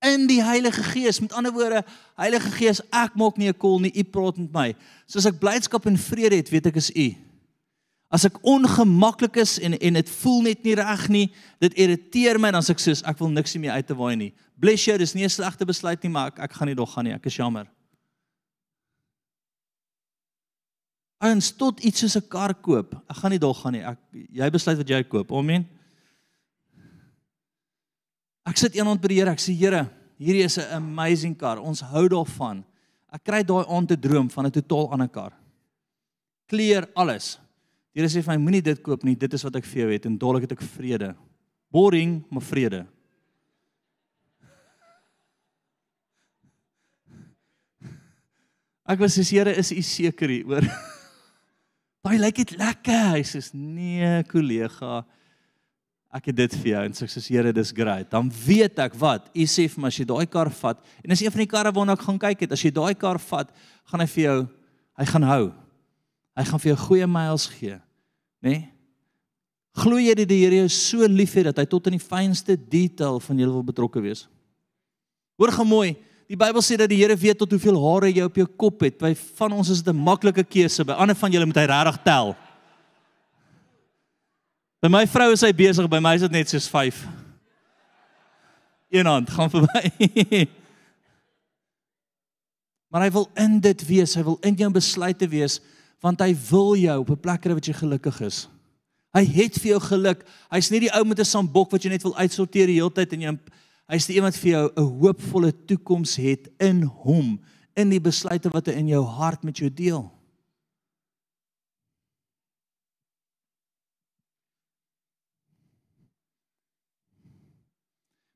in 0.05 0.27
die 0.31 0.43
Heilige 0.45 0.83
Gees. 0.83 1.21
Met 1.21 1.35
ander 1.37 1.53
woorde, 1.53 1.85
Heilige 2.17 2.51
Gees, 2.57 2.81
ek 2.91 3.17
maak 3.17 3.37
nie 3.37 3.49
'n 3.49 3.59
kol 3.59 3.81
nie, 3.81 3.93
U 3.93 4.05
praat 4.05 4.39
met 4.39 4.53
my. 4.53 4.75
Soos 5.07 5.27
ek 5.27 5.39
blydskap 5.39 5.87
en 5.87 5.99
vrede 5.99 6.37
het, 6.37 6.51
weet 6.51 6.67
ek 6.67 6.77
is 6.77 6.91
U. 6.91 7.15
As 8.09 8.25
ek 8.25 8.39
ongemaklik 8.43 9.37
is 9.37 9.59
en 9.59 9.79
en 9.79 9.95
dit 9.95 10.11
voel 10.11 10.43
net 10.43 10.65
nie 10.65 10.75
reg 10.75 11.09
nie, 11.09 11.33
dit 11.61 11.75
irriteer 11.75 12.39
my 12.39 12.51
dan 12.51 12.63
as 12.63 12.71
ek 12.71 12.79
sê 12.79 13.03
ek 13.05 13.19
wil 13.19 13.29
niks 13.29 13.57
meer 13.57 13.73
uit 13.73 13.87
te 13.87 13.95
waai 13.95 14.17
nie. 14.17 14.33
Bless 14.57 14.85
you, 14.85 14.99
dis 14.99 15.15
nie 15.15 15.25
'n 15.25 15.29
slegte 15.29 15.67
besluit 15.67 16.03
nie, 16.03 16.11
maar 16.11 16.29
ek 16.29 16.39
ek 16.39 16.53
gaan 16.53 16.69
nie 16.69 16.75
dog 16.75 16.93
gaan 16.93 17.05
nie. 17.05 17.15
Ek 17.15 17.27
is 17.27 17.37
jammer. 17.37 17.67
Ons 21.25 21.49
tot 21.57 21.81
iets 21.81 22.01
soos 22.05 22.17
'n 22.17 22.29
kar 22.29 22.55
koop. 22.55 22.95
Ek 23.09 23.17
gaan 23.17 23.31
nie 23.31 23.39
dog 23.39 23.57
gaan 23.63 23.73
nie. 23.73 23.83
Ek 23.83 23.99
jy 24.13 24.51
besluit 24.51 24.77
wat 24.77 24.89
jy 24.89 25.03
koop. 25.05 25.33
Amen. 25.33 25.67
Ek 28.45 28.57
sit 28.57 28.75
eendag 28.75 29.01
by 29.01 29.09
die 29.09 29.15
Here. 29.15 29.31
Ek 29.31 29.39
sê 29.39 29.57
Here, 29.57 29.89
hierdie 30.19 30.45
is 30.45 30.59
'n 30.59 30.71
amazing 30.73 31.35
kar. 31.35 31.59
Ons 31.59 31.81
hou 31.81 32.09
daarvan. 32.09 32.65
Ek 33.13 33.25
kry 33.25 33.43
daai 33.43 33.65
aand 33.67 33.89
te 33.89 33.97
droom 33.97 34.29
van 34.29 34.47
'n 34.47 34.51
totaal 34.51 34.93
ander 34.93 35.09
kar. 35.09 35.33
Kleer 36.47 36.87
alles. 36.95 37.39
Die 37.95 38.03
Here 38.03 38.09
sê 38.09 38.23
vir 38.23 38.39
my 38.39 38.45
moenie 38.45 38.63
dit 38.63 38.83
koop 38.83 39.03
nie. 39.03 39.17
Dit 39.17 39.33
is 39.33 39.43
wat 39.43 39.57
ek 39.57 39.65
vir 39.65 39.83
jou 39.83 39.93
het 39.93 40.07
en 40.07 40.19
dadelik 40.19 40.43
het 40.43 40.53
ek 40.53 40.63
vrede. 40.63 41.17
Boring, 41.73 42.25
maar 42.31 42.43
vrede. 42.43 42.87
Ek 48.87 48.99
was 48.99 49.19
sê 49.19 49.25
Here, 49.25 49.51
is 49.51 49.73
U 49.73 49.83
seker 49.83 50.29
hier 50.29 50.47
oor? 50.47 50.93
Daai 52.07 52.21
lyk 52.23 52.37
dit 52.39 52.53
lekker. 52.55 53.17
Hy 53.17 53.23
sê 53.27 53.41
nee, 53.59 54.23
kollega 54.31 55.01
ek 56.15 56.31
het 56.31 56.37
dit 56.39 56.53
vir 56.63 56.69
jou 56.71 56.83
en 56.87 56.95
sê 56.95 57.09
soos 57.11 57.27
Here 57.29 57.51
dis 57.53 57.73
great. 57.75 58.07
Dan 58.13 58.29
weet 58.31 58.79
ek 58.79 58.95
wat. 59.01 59.27
U 59.35 59.47
sê 59.51 59.67
vir 59.67 59.83
my 59.83 59.91
as 59.91 59.99
jy 59.99 60.07
daai 60.07 60.29
kar 60.31 60.53
vat 60.55 60.79
en 61.03 61.11
dis 61.11 61.25
een 61.25 61.35
van 61.35 61.43
die 61.43 61.51
karre 61.51 61.73
waarna 61.75 61.97
ek 61.99 62.05
gaan 62.07 62.21
kyk 62.23 62.47
het. 62.47 62.55
As 62.55 62.63
jy 62.63 62.71
daai 62.71 62.95
kar 62.95 63.19
vat, 63.19 63.51
gaan 63.91 64.05
hy 64.05 64.07
vir 64.13 64.23
jou 64.23 64.39
hy 64.97 65.07
gaan 65.11 65.27
hou. 65.27 65.43
Hy 66.39 66.45
gaan 66.47 66.63
vir 66.63 66.71
jou 66.71 66.79
goeie 66.85 67.09
miles 67.11 67.49
gee. 67.57 67.75
Né? 68.39 68.53
Nee? 68.53 68.63
Glo 69.83 69.99
jy 69.99 70.15
dat 70.17 70.31
die 70.31 70.39
Here 70.45 70.63
jou 70.63 70.71
so 70.73 71.11
liefhet 71.11 71.51
dat 71.51 71.59
hy 71.59 71.67
tot 71.69 71.91
in 71.91 71.99
die 71.99 72.07
fynste 72.07 72.55
detail 72.55 73.19
van 73.21 73.43
jou 73.43 73.51
wil 73.51 73.67
betrokke 73.67 74.01
wees? 74.05 74.29
Hoor 75.43 75.53
gou 75.59 75.67
mooi. 75.69 75.97
Die 76.27 76.39
Bybel 76.39 76.63
sê 76.65 76.75
dat 76.79 76.91
die 76.91 76.99
Here 76.99 77.15
weet 77.15 77.39
tot 77.39 77.53
hoeveel 77.55 77.77
hare 77.79 78.11
jy 78.11 78.25
op 78.27 78.39
jou 78.41 78.47
kop 78.59 78.83
het. 78.83 78.97
By 78.99 79.13
van 79.39 79.53
ons 79.55 79.71
is 79.71 79.83
dit 79.83 79.95
'n 79.95 79.97
maklike 79.97 80.43
keuse, 80.43 80.85
by 80.85 80.99
ander 80.99 81.15
van 81.15 81.31
julle 81.31 81.47
moet 81.47 81.57
hy 81.57 81.67
regtig 81.67 82.03
tel. 82.03 82.37
By 84.83 84.89
my 84.89 85.07
vrou 85.07 85.33
is 85.33 85.41
hy 85.41 85.53
besig, 85.53 85.89
by 85.89 86.01
my 86.01 86.15
is 86.15 86.21
dit 86.21 86.31
net 86.31 86.49
soos 86.49 86.69
5. 86.69 87.07
Eenhand 88.91 89.31
gaan 89.31 89.51
verby. 89.51 90.07
maar 92.91 93.03
hy 93.03 93.11
wil 93.11 93.31
in 93.37 93.61
dit 93.61 93.87
wees, 93.87 94.15
hy 94.15 94.23
wil 94.23 94.39
in 94.43 94.55
jou 94.55 94.71
besluite 94.71 95.29
wees 95.29 95.61
want 96.01 96.21
hy 96.21 96.37
wil 96.51 96.77
jou 96.77 97.01
op 97.01 97.11
'n 97.11 97.21
plek 97.21 97.41
kry 97.41 97.55
wat 97.55 97.67
jy 97.67 97.73
gelukkig 97.73 98.21
is. 98.21 98.49
Hy 99.17 99.25
het 99.25 99.59
vir 99.59 99.71
jou 99.71 99.81
geluk. 99.81 100.27
Hy's 100.53 100.71
nie 100.71 100.81
die 100.81 100.93
ou 100.93 101.05
met 101.05 101.19
'n 101.19 101.25
sambok 101.25 101.71
wat 101.71 101.83
jy 101.83 101.91
net 101.91 102.03
wil 102.03 102.17
uitsorteer 102.17 102.67
die 102.67 102.77
hele 102.77 102.93
tyd 102.93 103.13
en 103.13 103.21
jy 103.21 103.39
hy's 103.91 104.07
die 104.09 104.17
een 104.19 104.27
wat 104.27 104.37
vir 104.37 104.51
jou 104.51 104.65
'n 104.77 104.91
hoopvolle 105.01 105.53
toekoms 105.67 106.17
het 106.17 106.49
in 106.59 106.83
hom, 106.83 107.41
in 107.77 107.91
die 107.91 108.01
besluite 108.01 108.51
wat 108.51 108.67
hy 108.67 108.73
in 108.73 108.89
jou 108.89 109.05
hart 109.05 109.45
met 109.45 109.57
jou 109.59 109.71
deel. 109.71 110.11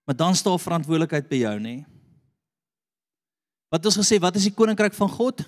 Maar 0.05 0.17
dan 0.17 0.35
staan 0.35 0.59
verantwoordelikheid 0.59 1.29
by 1.29 1.37
jou, 1.37 1.59
nê? 1.63 1.85
Wat 3.71 3.85
ons 3.87 3.97
gesê, 3.97 4.19
wat 4.19 4.35
is 4.37 4.49
die 4.49 4.55
koninkryk 4.55 4.95
van 4.95 5.09
God? 5.09 5.45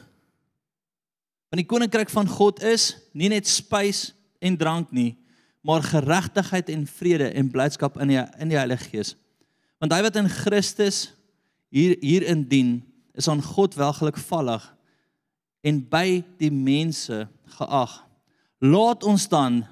Want 1.50 1.58
die 1.58 1.66
koninkryk 1.66 2.10
van 2.10 2.28
God 2.30 2.62
is 2.62 2.96
nie 3.12 3.28
net 3.28 3.48
spys 3.50 4.14
en 4.38 4.56
drank 4.56 4.92
nie, 4.94 5.18
maar 5.60 5.82
geregtigheid 5.82 6.70
en 6.70 6.86
vrede 6.86 7.32
en 7.34 7.50
blydskap 7.50 7.98
in 7.98 8.08
die 8.08 8.22
in 8.38 8.48
die 8.48 8.56
Heilige 8.56 8.88
Gees. 8.88 9.16
Want 9.82 9.96
hy 9.96 10.04
wat 10.04 10.14
in 10.14 10.28
Christus 10.30 11.08
hier 11.74 11.96
hierin 11.98 12.44
dien, 12.46 12.76
is 13.18 13.26
aan 13.26 13.42
God 13.42 13.74
welgelukvallig 13.74 14.62
en 15.66 15.80
by 15.90 16.20
die 16.38 16.52
mense 16.54 17.24
geag. 17.56 17.96
Laat 18.62 19.02
ons 19.02 19.24
dan, 19.30 19.64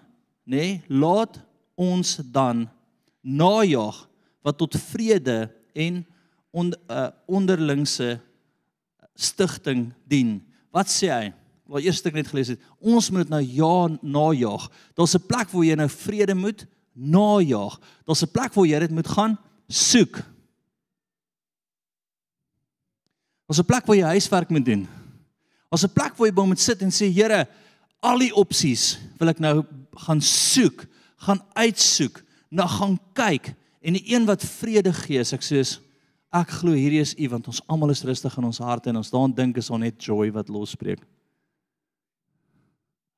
nê, 0.50 0.56
nee, 0.56 0.72
laat 0.90 1.38
ons 1.78 2.16
dan 2.34 2.64
najag 3.22 4.00
wat 4.42 4.58
tot 4.58 4.74
vrede 4.90 5.44
en 5.78 6.00
on, 6.50 6.72
uh, 6.90 7.06
onderlingse 7.30 8.16
stigting 9.14 9.92
dien. 10.10 10.40
Wat 10.74 10.90
sê 10.90 11.12
hy? 11.14 11.28
Wat 11.70 11.86
eers 11.86 12.02
ek 12.02 12.18
net 12.18 12.32
gelees 12.32 12.50
het, 12.56 12.64
ons 12.82 13.12
moet 13.14 13.30
nou 13.30 13.44
ja 13.46 13.86
najag. 14.02 14.66
Daar's 14.98 15.14
'n 15.14 15.22
plek 15.22 15.54
waar 15.54 15.64
jy 15.64 15.76
nou 15.78 15.88
vrede 15.88 16.34
moet 16.34 16.66
najag. 16.98 17.78
Daar's 18.04 18.26
'n 18.26 18.34
plek 18.34 18.58
waar 18.58 18.66
jy 18.66 18.78
dit 18.80 18.90
moet 18.90 19.06
gaan 19.06 19.38
soek. 19.70 20.18
Daar's 23.46 23.62
'n 23.62 23.66
plek 23.66 23.86
waar 23.86 23.96
jy 23.96 24.12
huiswerk 24.14 24.50
moet 24.50 24.64
doen. 24.64 24.88
Daar's 25.70 25.84
'n 25.84 25.92
plek 25.92 26.16
waar 26.16 26.28
jy 26.28 26.46
moet 26.46 26.60
sit 26.60 26.82
en 26.82 26.90
sê 26.90 27.12
Here, 27.12 27.48
al 28.00 28.18
die 28.18 28.34
opsies 28.34 28.98
wil 29.18 29.28
ek 29.28 29.38
nou 29.38 29.64
gaan 29.94 30.20
soek, 30.20 30.86
gaan 31.16 31.40
uitsoek, 31.54 32.22
na 32.50 32.66
gaan 32.66 32.98
kyk 33.12 33.54
En 33.80 33.92
die 33.92 34.14
een 34.14 34.26
wat 34.28 34.44
vrede 34.44 34.92
gee, 34.92 35.20
ek 35.20 35.44
sê 35.44 35.62
ek 36.30 36.52
glo 36.60 36.76
hierdie 36.76 37.00
is 37.02 37.16
U 37.18 37.28
want 37.32 37.48
ons 37.50 37.62
almal 37.66 37.90
is 37.94 38.04
rustig 38.06 38.36
in 38.38 38.46
ons 38.46 38.60
harte 38.62 38.92
en 38.92 39.00
ons 39.00 39.10
daan 39.10 39.32
dink 39.34 39.56
is 39.58 39.70
on 39.72 39.80
net 39.82 39.96
joy 39.98 40.28
wat 40.34 40.52
losbreek. 40.52 41.00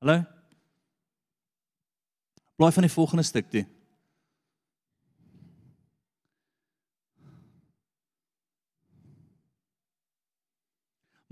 Hallo? 0.01 0.23
Blaai 2.57 2.71
van 2.73 2.87
die 2.87 2.93
volgende 2.95 3.25
stuk 3.27 3.51
toe. 3.51 3.65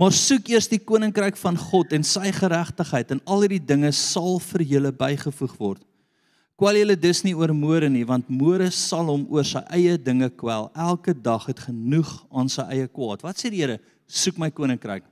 Maar 0.01 0.15
soek 0.17 0.47
eers 0.49 0.65
die 0.65 0.79
koninkryk 0.81 1.35
van 1.37 1.59
God 1.61 1.91
en 1.93 2.01
sy 2.01 2.31
geregtigheid 2.33 3.11
en 3.13 3.19
al 3.29 3.43
hierdie 3.43 3.61
dinge 3.61 3.91
sal 3.93 4.39
vir 4.41 4.63
julle 4.65 4.89
bygevoeg 4.97 5.51
word. 5.59 5.83
Kwel 6.57 6.79
julle 6.79 6.95
dus 6.97 7.19
nie 7.21 7.35
oor 7.37 7.53
môre 7.53 7.85
nie, 7.89 8.01
want 8.09 8.29
môre 8.33 8.71
sal 8.73 9.11
hom 9.11 9.27
oor 9.29 9.45
sy 9.45 9.61
eie 9.77 9.99
dinge 10.01 10.31
kwel. 10.37 10.71
Elke 10.73 11.13
dag 11.13 11.45
het 11.49 11.61
genoeg 11.67 12.09
aan 12.33 12.49
sy 12.49 12.65
eie 12.73 12.87
kwaad. 12.89 13.21
Wat 13.25 13.37
sê 13.37 13.51
die 13.53 13.61
Here? 13.61 13.77
Soek 14.09 14.39
my 14.41 14.49
koninkryk. 14.49 15.05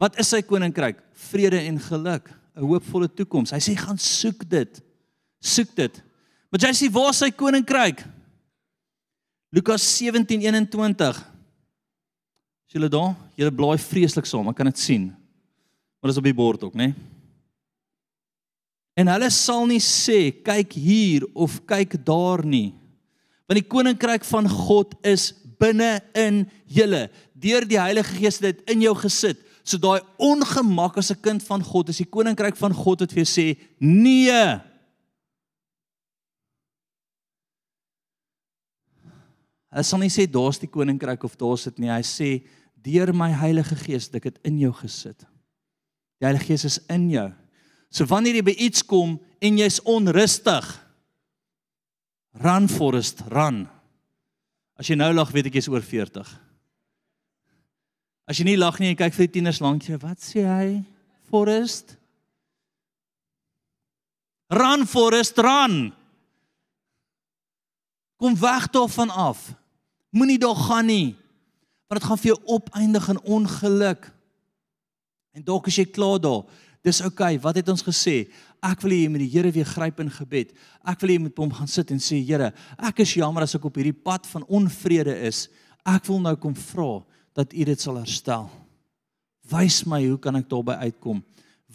Wat 0.00 0.20
is 0.20 0.28
sy 0.32 0.42
koninkryk? 0.44 1.00
Vrede 1.30 1.62
en 1.64 1.80
geluk, 1.80 2.28
'n 2.56 2.68
hoopvolle 2.68 3.08
toekoms. 3.08 3.52
Hy 3.52 3.60
sê 3.64 3.76
gaan 3.76 3.98
soek 3.98 4.44
dit. 4.48 4.82
Soek 5.40 5.74
dit. 5.74 6.02
Maar 6.50 6.60
jy 6.60 6.72
sê 6.72 6.92
waar 6.92 7.10
is 7.10 7.18
sy 7.18 7.30
koninkryk? 7.30 8.04
Lukas 9.52 9.80
17:21. 9.80 11.35
Is 12.76 12.82
julle 12.82 12.92
daar? 12.92 13.14
Julle 13.40 13.52
blaai 13.56 13.78
vreeslik 13.80 14.26
saam, 14.28 14.50
ek 14.50 14.58
kan 14.58 14.68
dit 14.68 14.76
sien. 14.76 15.04
Maar 15.96 16.10
dis 16.10 16.18
op 16.20 16.26
die 16.28 16.36
bord 16.36 16.66
ook, 16.66 16.74
né? 16.76 16.90
Nee? 16.90 17.12
En 19.00 19.08
hulle 19.08 19.30
sal 19.32 19.64
nie 19.70 19.80
sê 19.80 20.28
kyk 20.44 20.74
hier 20.76 21.24
of 21.32 21.54
kyk 21.68 21.96
daar 22.04 22.42
nie. 22.44 22.74
Want 23.48 23.62
die 23.62 23.64
koninkryk 23.64 24.26
van 24.28 24.44
God 24.48 24.92
is 25.08 25.30
binne 25.56 26.02
in 26.16 26.42
julle. 26.68 27.06
Deur 27.32 27.64
die 27.64 27.80
Heilige 27.80 28.12
Gees 28.18 28.42
dit 28.44 28.60
in 28.68 28.84
jou 28.84 28.92
gesit. 29.00 29.40
So 29.64 29.80
daai 29.80 30.04
ongemak 30.20 30.98
as 31.00 31.10
'n 31.10 31.20
kind 31.24 31.42
van 31.48 31.64
God 31.64 31.88
is 31.88 32.04
die 32.04 32.12
koninkryk 32.12 32.56
van 32.60 32.76
God 32.76 33.00
wat 33.00 33.12
vir 33.12 33.24
jou 33.24 33.32
sê 33.40 33.56
nee. 33.80 34.60
Hy 39.72 39.82
sal 39.82 40.00
nie 40.00 40.12
sê 40.12 40.28
daar's 40.28 40.58
die 40.58 40.68
koninkryk 40.68 41.24
of 41.24 41.36
daar's 41.36 41.64
dit 41.64 41.78
nie. 41.78 41.88
Hy 41.88 42.02
sê 42.02 42.42
deur 42.84 43.12
my 43.16 43.30
Heilige 43.34 43.76
Gees 43.80 44.08
het 44.08 44.20
ek 44.20 44.30
dit 44.30 44.40
in 44.48 44.58
jou 44.60 44.72
gesit. 44.76 45.26
Die 46.20 46.28
Heilige 46.28 46.52
Gees 46.52 46.66
is 46.68 46.78
in 46.92 47.08
jou. 47.10 47.28
So 47.90 48.06
wanneer 48.10 48.38
jy 48.38 48.44
by 48.46 48.56
iets 48.66 48.84
kom 48.86 49.16
en 49.40 49.58
jy's 49.60 49.78
onrustig, 49.88 50.66
run 52.42 52.68
Forrest, 52.68 53.22
run. 53.32 53.64
As 54.76 54.90
jy 54.90 54.96
nou 54.98 55.12
lag, 55.14 55.30
weet 55.32 55.48
ek 55.48 55.58
jy's 55.58 55.70
oor 55.72 55.84
40. 55.84 56.28
As 58.26 58.40
jy 58.40 58.48
nie 58.48 58.58
lag 58.58 58.76
nie 58.82 58.90
en 58.92 58.98
kyk 58.98 59.14
vir 59.14 59.28
die 59.28 59.34
tieners 59.38 59.62
lank 59.64 59.86
jy, 59.86 59.96
wat 60.02 60.20
sê 60.24 60.44
hy? 60.44 60.80
Forrest? 61.30 61.94
Run 64.52 64.84
Forrest, 64.86 65.38
run. 65.42 65.94
Kom 68.20 68.36
weg 68.40 68.68
daarvan 68.74 69.10
af. 69.10 69.50
Moenie 70.10 70.38
daar 70.40 70.56
gaan 70.56 70.86
nie. 70.88 71.14
Want 71.86 72.00
dit 72.00 72.08
gaan 72.08 72.18
vir 72.18 72.32
jou 72.32 72.40
opeindig 72.44 73.08
in 73.08 73.20
ongeluk. 73.20 74.12
En 75.32 75.44
dalk 75.44 75.66
as 75.66 75.76
jy 75.76 75.86
klaar 75.86 76.20
daar 76.20 76.44
Dis 76.86 77.02
oukei. 77.02 77.34
Okay. 77.34 77.42
Wat 77.42 77.58
het 77.58 77.68
ons 77.72 77.82
gesê? 77.82 78.28
Ek 78.64 78.82
wil 78.84 78.94
hê 78.94 79.00
jy 79.04 79.10
moet 79.10 79.24
die 79.24 79.30
Here 79.32 79.50
weer 79.54 79.66
gryp 79.66 79.98
in 80.04 80.10
gebed. 80.12 80.52
Ek 80.86 81.00
wil 81.02 81.12
hê 81.12 81.16
jy 81.18 81.24
moet 81.24 81.40
hom 81.42 81.54
gaan 81.54 81.70
sit 81.70 81.90
en 81.94 82.02
sê, 82.02 82.20
Here, 82.22 82.52
ek 82.78 83.02
is 83.02 83.16
jammer 83.18 83.46
as 83.46 83.56
ek 83.58 83.66
op 83.66 83.78
hierdie 83.78 83.96
pad 83.96 84.26
van 84.30 84.46
onvrede 84.46 85.16
is. 85.26 85.46
Ek 85.86 86.06
wil 86.10 86.22
nou 86.22 86.34
kom 86.38 86.54
vra 86.68 87.00
dat 87.36 87.54
U 87.54 87.66
dit 87.68 87.82
sal 87.82 87.98
herstel. 87.98 88.46
Wys 89.50 89.82
my 89.86 90.00
hoe 90.04 90.18
kan 90.22 90.38
ek 90.38 90.48
daarby 90.50 90.78
uitkom? 90.86 91.24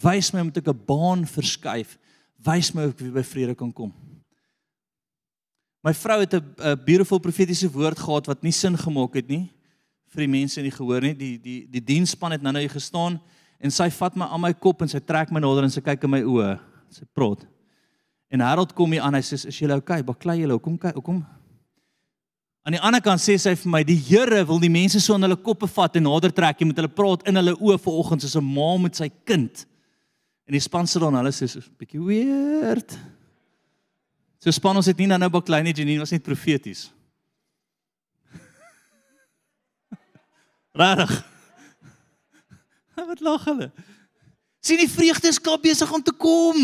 Wys 0.02 0.32
my 0.32 0.46
moet 0.48 0.58
ek 0.60 0.68
'n 0.68 0.84
baan 0.86 1.26
verskuif? 1.28 1.98
Wys 2.40 2.72
my 2.74 2.88
hoe 2.88 2.92
ek 2.92 3.00
weer 3.00 3.12
by 3.12 3.22
vrede 3.22 3.54
kan 3.54 3.72
kom. 3.72 3.92
My 5.84 5.92
vrou 5.92 6.20
het 6.20 6.34
'n 6.34 6.84
beautiful 6.84 7.20
profetiese 7.20 7.68
woord 7.70 7.98
gehad 7.98 8.26
wat 8.26 8.42
nie 8.42 8.52
sin 8.52 8.76
gemaak 8.76 9.14
het 9.14 9.28
nie 9.28 9.50
vir 10.12 10.26
die 10.26 10.32
mense 10.32 10.60
in 10.60 10.68
die 10.68 10.74
gehoor 10.74 11.04
nie. 11.04 11.14
Die 11.16 11.36
die 11.40 11.58
die 11.70 11.84
diensspan 11.92 12.36
het 12.36 12.44
nou 12.44 12.52
nou 12.52 12.62
hier 12.62 12.72
gestaan 12.72 13.18
en 13.62 13.70
sy 13.72 13.88
vat 13.94 14.16
my 14.18 14.28
aan 14.28 14.42
my 14.42 14.52
kop 14.52 14.82
en 14.82 14.90
sy 14.90 15.00
trek 15.00 15.32
my 15.32 15.40
nader 15.40 15.66
en 15.66 15.72
sy 15.72 15.82
kyk 15.84 16.04
in 16.04 16.12
my 16.12 16.22
oë. 16.26 16.56
Sy 16.92 17.06
praat. 17.14 17.46
En 18.32 18.40
Harold 18.44 18.74
kom 18.76 18.92
hier 18.92 19.04
aan. 19.04 19.14
Hy 19.14 19.22
sê: 19.22 19.38
"Is 19.48 19.60
jy 19.60 19.70
okay? 19.70 20.02
Baklei 20.02 20.40
jy? 20.40 20.50
Hoekom 20.50 20.78
kyk? 20.78 20.94
Hoekom?" 20.94 21.24
Aan 22.62 22.76
die 22.76 22.80
ander 22.80 23.00
kant 23.00 23.20
sê 23.20 23.38
sy 23.38 23.54
vir 23.54 23.70
my: 23.70 23.82
"Die 23.84 23.96
Here 23.96 24.44
wil 24.46 24.58
die 24.58 24.70
mense 24.70 25.00
so 25.00 25.14
aan 25.14 25.22
hulle 25.22 25.36
koppe 25.36 25.66
vat 25.66 25.96
en 25.96 26.02
nader 26.02 26.32
trek. 26.32 26.60
Jy 26.60 26.66
moet 26.66 26.76
hulle 26.76 26.88
praat 26.88 27.26
in 27.28 27.36
hulle 27.36 27.56
oë 27.56 27.78
vanoggend 27.78 28.22
soos 28.22 28.36
'n 28.36 28.44
ma 28.44 28.76
met 28.78 28.96
sy 28.96 29.10
kind." 29.24 29.66
En 30.46 30.52
die 30.52 30.60
span 30.60 30.86
sit 30.86 31.00
dan 31.00 31.14
hulle 31.14 31.30
sê 31.30 31.48
so 31.48 31.58
'n 31.58 31.76
bietjie 31.78 32.00
weird. 32.00 32.98
So 34.38 34.50
span 34.50 34.76
ons 34.76 34.86
het 34.86 34.98
nie 34.98 35.06
nou 35.06 35.30
baklei 35.30 35.62
nie, 35.62 35.72
Janine 35.72 36.00
was 36.00 36.10
net 36.10 36.22
profeties. 36.22 36.90
Rarig. 40.72 41.12
Wat 43.08 43.20
lag 43.20 43.44
hulle? 43.44 43.70
Sien 44.60 44.78
die 44.78 44.90
vreugde 44.90 45.28
is 45.28 45.40
klaar 45.40 45.60
besig 45.60 45.92
om 45.92 46.02
te 46.02 46.12
kom. 46.12 46.58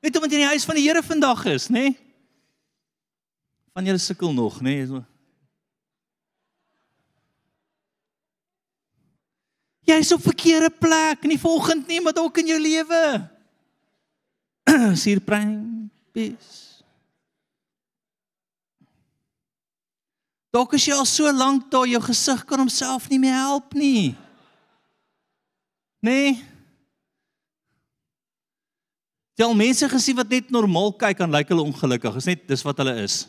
Net 0.00 0.16
omdat 0.16 0.30
jy 0.30 0.38
in 0.38 0.44
die 0.46 0.52
huis 0.54 0.64
van 0.68 0.78
die 0.78 0.86
Here 0.86 1.02
vandag 1.02 1.44
is, 1.50 1.68
nê? 1.68 1.88
Nee? 1.88 1.96
Van 3.74 3.86
julle 3.86 4.02
sukkel 4.02 4.32
nog, 4.34 4.60
nê? 4.62 4.76
Nee? 4.86 5.02
Jy 9.88 9.96
is 10.02 10.12
op 10.12 10.20
verkeerde 10.20 10.68
plek, 10.70 11.22
nie 11.24 11.38
volgend 11.40 11.86
nie, 11.88 12.00
maar 12.04 12.12
dalk 12.12 12.42
in 12.42 12.50
jou 12.52 12.58
lewe. 12.60 13.02
Sien 15.00 15.22
prime 15.24 15.88
Dalk 20.54 20.72
is 20.78 20.86
jy 20.88 20.96
al 20.96 21.08
so 21.08 21.28
lank 21.32 21.66
daar 21.72 21.88
jou 21.88 22.00
gesig 22.06 22.44
kan 22.48 22.62
homself 22.62 23.08
nie 23.10 23.20
meer 23.20 23.36
help 23.36 23.74
nie. 23.76 24.14
Nee. 26.00 26.38
Jy 29.38 29.46
al 29.46 29.58
mense 29.58 29.88
gesien 29.92 30.16
wat 30.18 30.30
net 30.32 30.48
normaal 30.54 30.94
kyk 30.98 31.20
en 31.22 31.34
lyk 31.34 31.52
hulle 31.52 31.66
ongelukkig. 31.68 32.16
Is 32.18 32.28
net 32.30 32.46
dis 32.48 32.64
wat 32.64 32.80
hulle 32.80 32.94
is. 33.04 33.26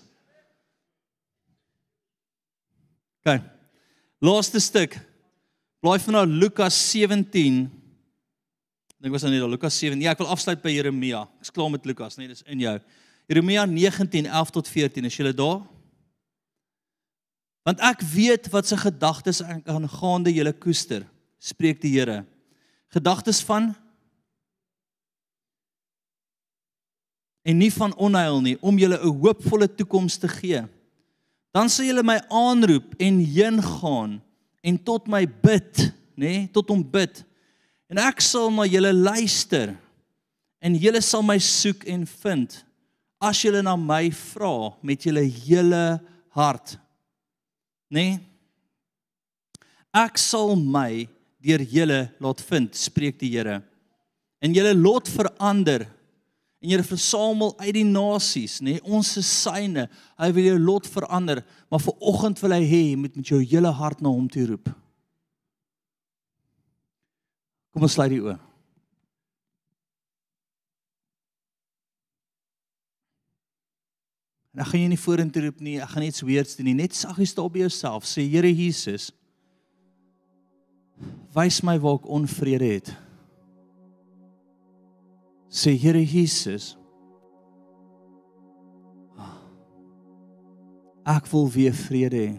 OK. 3.19 3.36
Laaste 4.23 4.62
stuk. 4.63 4.95
Blaai 5.84 5.99
van 6.03 6.17
nou 6.21 6.23
Lukas 6.27 6.77
17. 6.91 7.67
Dink 8.99 9.13
was 9.15 9.23
dan 9.23 9.32
nie 9.32 9.43
Lukas 9.43 9.75
7. 9.79 9.99
Ja, 10.03 10.15
ek 10.15 10.23
wil 10.23 10.32
afsluit 10.32 10.63
by 10.63 10.71
Jeremia. 10.73 11.25
Ek's 11.39 11.51
klaar 11.55 11.69
met 11.71 11.86
Lukas, 11.88 12.17
nee, 12.19 12.32
dis 12.32 12.43
in 12.47 12.63
jou. 12.63 12.73
Jeremia 13.32 13.67
19:11 13.67 14.55
tot 14.55 14.71
14. 14.71 15.05
Is 15.08 15.19
jy 15.19 15.32
daar? 15.32 15.62
Want 17.63 17.80
ek 17.80 18.02
weet 18.02 18.50
wat 18.50 18.67
se 18.67 18.78
gedagtes 18.78 19.43
aangaande 19.43 20.34
julle 20.34 20.54
koester, 20.54 21.06
spreek 21.39 21.82
die 21.82 21.98
Here 22.00 22.26
gedagtes 22.89 23.41
van 23.45 23.69
en 27.41 27.58
nie 27.58 27.72
van 27.74 27.93
onheil 27.95 28.41
nie 28.45 28.58
om 28.62 28.78
julle 28.78 28.98
'n 28.98 29.13
hoopvolle 29.22 29.67
toekoms 29.76 30.17
te 30.17 30.28
gee. 30.28 30.65
Dan 31.54 31.69
sal 31.69 31.86
julle 31.86 32.04
my 32.04 32.19
aanroep 32.30 32.93
en 32.98 33.19
heen 33.19 33.62
gaan 33.63 34.22
en 34.62 34.84
tot 34.84 35.08
my 35.08 35.26
bid, 35.26 35.93
nê, 36.15 36.26
nee, 36.26 36.48
tot 36.48 36.69
hom 36.69 36.84
bid. 36.84 37.24
En 37.89 37.98
ek 37.98 38.22
sal 38.22 38.52
na 38.52 38.65
julle 38.65 38.93
luister 38.93 39.78
en 40.60 40.76
julle 40.76 41.02
sal 41.02 41.24
my 41.24 41.39
soek 41.39 41.84
en 41.88 42.06
vind 42.06 42.65
as 43.19 43.41
julle 43.41 43.62
na 43.62 43.76
my 43.76 44.12
vra 44.12 44.76
met 44.82 45.04
julle 45.04 45.24
hele 45.24 46.00
hart. 46.30 46.78
Nê? 47.89 48.06
Nee? 48.06 48.17
Ek 49.95 50.19
sal 50.21 50.54
my 50.54 51.08
deur 51.41 51.63
julle 51.65 52.02
laat 52.21 52.41
vind, 52.45 52.75
spreek 52.78 53.17
die 53.21 53.32
Here. 53.34 53.62
En 54.39 54.54
julle 54.54 54.75
lot 54.78 55.10
verander 55.10 55.88
en 56.60 56.73
julle 56.73 56.84
versamel 56.84 57.54
uit 57.62 57.73
die 57.78 57.88
nasies, 57.88 58.58
nê? 58.60 58.75
Nee, 58.75 58.84
ons 58.84 59.13
is 59.19 59.28
syne. 59.45 59.86
Hy 60.19 60.28
wil 60.36 60.49
jou 60.49 60.58
lot 60.60 60.88
verander, 60.91 61.39
maar 61.71 61.80
vir 61.80 61.95
oggend 62.12 62.41
wil 62.43 62.56
hy 62.58 62.65
hê 62.67 62.82
jy 62.89 62.97
moet 62.99 63.15
met 63.15 63.32
jou 63.32 63.39
hele 63.39 63.71
hart 63.80 64.04
na 64.04 64.12
hom 64.12 64.28
toe 64.32 64.43
roep. 64.52 64.67
Kom 67.71 67.88
ons 67.88 67.95
sluit 67.95 68.12
die 68.12 68.19
oë. 68.25 68.36
En 74.53 74.63
ek 74.63 74.71
gaan 74.71 74.81
jy 74.81 74.89
nie 74.91 74.99
vorentoe 74.99 75.45
roep 75.45 75.62
nie, 75.62 75.77
ek 75.81 75.93
gaan 75.93 76.05
net 76.07 76.17
so 76.17 76.27
weerds 76.27 76.57
doen 76.57 76.71
nie, 76.71 76.77
net 76.81 76.97
saggies 76.97 77.35
daar 77.38 77.51
by 77.53 77.67
jouself, 77.67 78.07
sê 78.09 78.25
Here 78.25 78.49
Jesus, 78.49 79.12
Wys 81.35 81.62
my 81.63 81.77
waar 81.79 81.99
ek 81.99 82.09
onvrede 82.09 82.67
het. 82.73 82.89
Sê 85.49 85.75
Here 85.77 86.01
Jesus. 86.01 86.73
Ek 91.09 91.25
wil 91.31 91.47
weer 91.53 91.73
vrede 91.73 92.21
hê. 92.21 92.31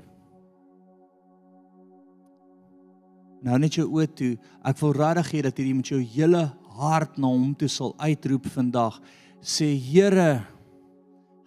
Nou 3.41 3.57
net 3.59 3.79
jou 3.79 3.87
oë 3.89 4.07
toe. 4.15 4.35
Ek 4.69 4.79
wil 4.83 4.93
regtig 4.99 5.31
hê 5.33 5.43
dat 5.49 5.59
jy 5.59 5.73
met 5.75 5.91
jou 5.91 6.01
hele 6.13 6.45
hart 6.77 7.17
na 7.19 7.31
hom 7.33 7.55
toe 7.59 7.71
sal 7.73 7.95
uitroep 7.99 8.47
vandag. 8.53 9.01
Sê 9.41 9.73
Here, 9.75 10.45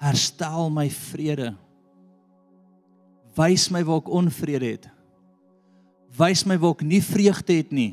herstel 0.04 0.70
my 0.70 0.90
vrede. 0.90 1.54
Wys 3.38 3.70
my 3.74 3.82
waar 3.88 4.04
ek 4.04 4.12
onvrede 4.12 4.76
het 4.76 4.90
wys 6.18 6.46
my 6.46 6.58
waar 6.62 6.76
ek 6.78 6.86
nie 6.86 7.02
vreugde 7.04 7.58
het 7.58 7.72
nie. 7.74 7.92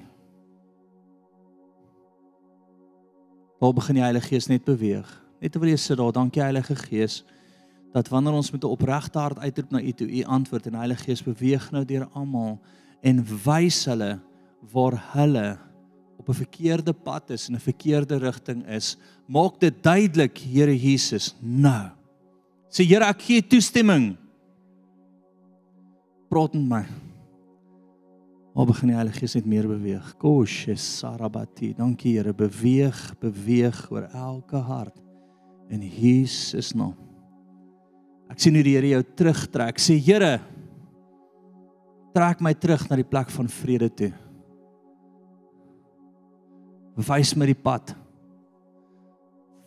Waar 3.61 3.77
begin 3.77 4.01
die 4.01 4.05
Heilige 4.05 4.33
Gees 4.33 4.49
net 4.49 4.65
beweeg? 4.65 5.09
Net 5.41 5.53
terwyl 5.53 5.73
jy 5.73 5.81
sit 5.81 6.01
daar, 6.01 6.13
dankie 6.17 6.43
Heilige 6.43 6.77
Gees 6.87 7.23
dat 7.91 8.07
wanneer 8.07 8.37
ons 8.39 8.53
met 8.53 8.63
'n 8.63 8.71
opregte 8.71 9.19
hart 9.19 9.39
uitroep 9.39 9.71
na 9.71 9.81
U 9.81 9.93
toe, 9.93 10.07
U 10.07 10.23
antwoord 10.23 10.67
en 10.67 10.75
Heilige 10.75 11.05
Gees 11.05 11.23
beweeg 11.23 11.71
nou 11.73 11.85
deur 11.85 12.09
almal 12.15 12.61
en 13.03 13.25
wys 13.45 13.85
hulle 13.85 14.21
waar 14.73 14.95
hulle 15.17 15.59
op 16.19 16.29
'n 16.29 16.35
verkeerde 16.45 16.93
pad 16.93 17.31
is 17.31 17.49
en 17.49 17.55
'n 17.55 17.61
verkeerde 17.61 18.19
rigting 18.19 18.67
is. 18.67 18.97
Maak 19.27 19.61
dit 19.61 19.83
duidelik, 19.83 20.39
Here 20.39 20.77
Jesus, 20.77 21.35
nou. 21.41 22.00
Sê 22.71 22.87
Here, 22.87 23.09
ek 23.11 23.25
gee 23.27 23.43
toestemming. 23.43 24.13
Praat 26.31 26.55
met 26.55 26.69
my. 26.71 26.85
Maar 28.55 28.69
begin 28.71 28.93
die 28.93 28.97
Heilige 28.99 29.23
Gees 29.23 29.35
net 29.39 29.49
meer 29.51 29.67
beweeg. 29.67 30.13
Koshe 30.23 30.77
sarabati. 30.79 31.73
Dankie 31.79 32.15
Here, 32.17 32.35
beweeg, 32.35 32.99
beweeg 33.23 33.83
oor 33.91 34.07
elke 34.15 34.63
hart. 34.63 34.95
In 35.71 35.83
Jesus 35.83 36.73
naam. 36.75 36.95
Ek 38.31 38.39
sien 38.39 38.55
hoe 38.55 38.63
die 38.67 38.77
Here 38.79 38.95
jou 38.95 39.03
terugtrek. 39.19 39.83
Sê 39.83 39.99
Here, 39.99 40.39
trek 42.15 42.43
my 42.43 42.55
terug 42.55 42.87
na 42.91 42.99
die 42.99 43.07
plek 43.07 43.35
van 43.35 43.51
vrede 43.51 43.91
toe. 43.91 44.13
Wys 47.01 47.35
my 47.39 47.47
die 47.51 47.59
pad. 47.59 47.95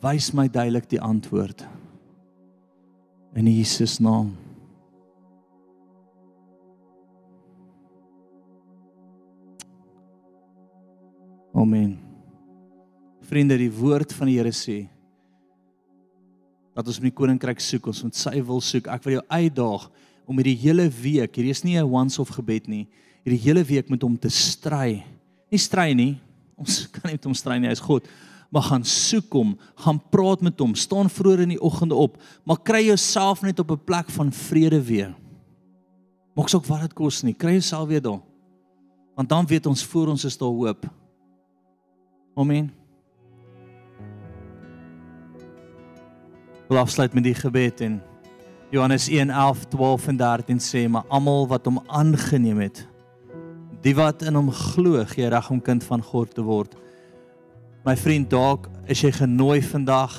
Wys 0.03 0.31
my 0.35 0.47
duidelik 0.51 0.87
die 0.91 1.01
antwoord. 1.03 1.63
In 3.33 3.47
Jesus 3.49 3.97
naam. 3.99 4.35
Amen. 11.53 11.97
Vriende, 13.21 13.57
die 13.57 13.71
woord 13.71 14.13
van 14.13 14.29
die 14.29 14.37
Here 14.37 14.51
sê 14.53 14.83
dat 16.73 16.87
ons 16.89 16.97
met 16.97 17.11
die 17.11 17.17
koninkryk 17.17 17.59
soek, 17.61 17.91
ons 17.91 18.01
moet 18.01 18.17
sy 18.17 18.39
wil 18.41 18.61
soek. 18.61 18.87
Ek 18.89 19.03
wil 19.05 19.19
jou 19.19 19.23
uitdaag 19.29 19.83
om 20.25 20.39
hierdie 20.39 20.57
hele 20.63 20.87
week, 20.89 21.35
hierdie 21.37 21.53
is 21.53 21.61
nie 21.63 21.77
'n 21.77 21.85
once-off 21.85 22.33
gebed 22.33 22.67
nie, 22.67 22.87
hierdie 23.25 23.43
hele 23.45 23.63
week 23.63 23.89
met 23.89 24.01
hom 24.01 24.17
te 24.17 24.29
stry. 24.29 25.05
Nie 25.51 25.61
stry 25.61 25.93
nie. 25.93 26.17
Ons 26.57 26.87
kan 26.93 27.09
nie 27.09 27.17
met 27.17 27.25
hom 27.25 27.33
stry 27.33 27.59
nie, 27.59 27.67
hy 27.67 27.73
is 27.73 27.79
God 27.79 28.07
maar 28.53 28.61
gaan 28.61 28.83
soek 28.85 29.33
hom, 29.33 29.55
gaan 29.81 29.97
praat 30.13 30.41
met 30.45 30.59
hom, 30.61 30.75
staan 30.77 31.09
vroeër 31.09 31.39
in 31.47 31.55
die 31.55 31.61
oggende 31.61 31.95
op, 31.97 32.19
maar 32.45 32.59
kry 32.61 32.83
jouself 32.85 33.41
net 33.41 33.59
op 33.59 33.71
'n 33.71 33.83
plek 33.83 34.09
van 34.09 34.31
vrede 34.31 34.83
weer. 34.83 35.15
Maak 36.35 36.49
saak 36.49 36.65
wat 36.65 36.81
dit 36.81 36.93
kos 36.93 37.23
nie, 37.23 37.33
kry 37.33 37.51
jouself 37.51 37.87
weer 37.87 38.01
daar. 38.01 38.21
Want 39.15 39.29
dan 39.29 39.45
weet 39.45 39.65
ons 39.65 39.85
voor 39.85 40.07
ons 40.07 40.23
is 40.25 40.37
daar 40.37 40.49
hoop. 40.49 40.85
Amen. 42.35 42.73
Wil 46.67 46.77
afsluit 46.77 47.13
met 47.13 47.23
die 47.23 47.35
gebed 47.35 47.81
en 47.81 48.01
Johannes 48.69 49.09
1:11, 49.09 49.65
12 49.67 50.07
en 50.07 50.17
13 50.17 50.59
sê 50.59 50.89
maar 50.89 51.05
almal 51.07 51.47
wat 51.47 51.65
hom 51.65 51.83
aangeneem 51.87 52.59
het, 52.59 52.87
die 53.81 53.95
wat 53.95 54.21
in 54.21 54.35
hom 54.35 54.51
glo, 54.51 55.03
gee 55.05 55.27
reg 55.27 55.49
om 55.49 55.61
kind 55.61 55.83
van 55.83 56.01
God 56.01 56.33
te 56.33 56.41
word. 56.41 56.82
My 57.83 57.97
vriend, 57.99 58.29
dalk 58.31 58.69
is 58.87 59.01
jy 59.03 59.09
genooi 59.11 59.57
vandag. 59.67 60.13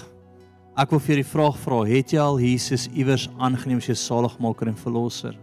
Ek 0.77 0.91
wil 0.93 1.01
vir 1.01 1.15
jou 1.15 1.23
die 1.23 1.31
vraag 1.31 1.55
vra, 1.63 1.79
het 1.89 2.13
jy 2.13 2.21
al 2.21 2.37
Jesus 2.43 2.91
iewers 2.93 3.25
aangeneem 3.41 3.81
as 3.81 3.89
jou 3.89 3.97
saligmaker 3.97 4.69
en 4.69 4.77
verlosser? 4.77 5.39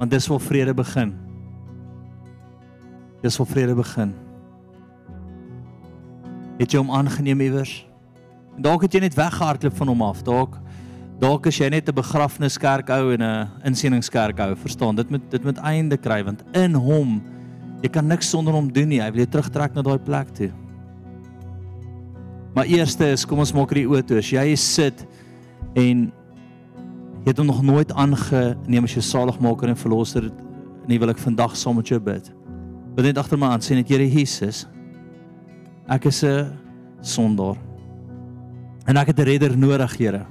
Want 0.00 0.14
dis 0.14 0.30
waar 0.32 0.40
vrede 0.40 0.72
begin. 0.78 1.12
Dis 3.20 3.36
waar 3.36 3.52
vrede 3.52 3.76
begin. 3.76 4.16
Het 6.56 6.72
jy 6.72 6.80
hom 6.80 6.96
aangeneem 7.02 7.44
iewers? 7.50 7.76
Dalk 8.56 8.88
het 8.88 8.96
jy 8.96 9.04
net 9.04 9.20
weggehardloop 9.20 9.76
van 9.76 9.92
hom 9.92 10.08
af. 10.08 10.24
Dalk 10.24 10.56
dalk 11.20 11.52
is 11.52 11.60
jy 11.60 11.68
net 11.68 11.88
'n 11.88 12.00
begrafniskerk 12.00 12.88
ou 12.88 13.12
en 13.12 13.22
'n 13.22 13.48
insieningskerk 13.64 14.40
ou. 14.40 14.54
Verstaan? 14.56 14.96
Dit 14.96 15.10
moet 15.10 15.30
dit 15.30 15.44
moet 15.44 15.58
einde 15.58 15.98
kry 15.98 16.24
want 16.24 16.44
in 16.54 16.74
hom 16.74 17.20
jy 17.82 17.88
kan 17.88 18.06
niks 18.06 18.30
sonder 18.30 18.54
hom 18.54 18.72
doen 18.72 18.88
nie. 18.88 19.02
Hy 19.02 19.10
wil 19.10 19.26
jou 19.26 19.30
terugtrek 19.36 19.74
na 19.74 19.82
daai 19.82 19.98
plek 19.98 20.32
toe. 20.32 20.52
Maar 22.56 22.70
eerste 22.72 23.10
is, 23.12 23.26
kom 23.28 23.42
ons 23.44 23.52
maak 23.52 23.68
hierdie 23.74 23.88
oë 23.90 24.00
toe. 24.08 24.16
As 24.22 24.32
jy 24.32 24.46
sit 24.56 25.02
en 25.76 26.06
jy 27.20 27.28
het 27.28 27.40
hom 27.42 27.50
nog 27.50 27.60
nooit 27.66 27.90
aangeneem 27.92 28.86
as 28.88 28.94
jou 28.96 29.02
saligmaker 29.04 29.68
en 29.68 29.76
verlosser, 29.76 30.30
nie 30.88 30.96
wil 31.02 31.12
ek 31.12 31.20
vandag 31.20 31.52
saam 31.60 31.76
met 31.76 31.92
jou 31.92 31.98
bid. 32.00 32.30
Bid 32.96 33.10
net 33.10 33.20
agter 33.20 33.36
my 33.36 33.50
aan, 33.52 33.64
sê 33.64 33.76
net 33.76 33.90
Here 33.92 34.06
Jesus, 34.08 34.64
ek 35.84 36.06
is 36.08 36.22
'n 36.24 36.48
sondaar. 37.02 37.58
En 38.88 38.96
ek 38.96 39.08
het 39.08 39.18
'n 39.20 39.28
redder 39.28 39.56
nodig, 39.58 39.98
Here. 39.98 40.24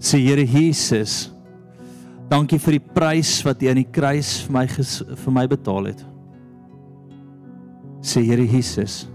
Sê 0.00 0.18
Here 0.18 0.44
Jesus, 0.44 1.30
dankie 2.28 2.58
vir 2.58 2.72
die 2.72 2.86
prys 2.94 3.44
wat 3.44 3.62
U 3.62 3.68
aan 3.68 3.84
die 3.84 3.92
kruis 3.92 4.42
vir 4.42 4.52
my 4.52 4.66
vir 4.66 5.32
my 5.32 5.46
betaal 5.46 5.84
het. 5.84 6.04
Sê 8.02 8.24
Here 8.24 8.44
Jesus, 8.44 9.06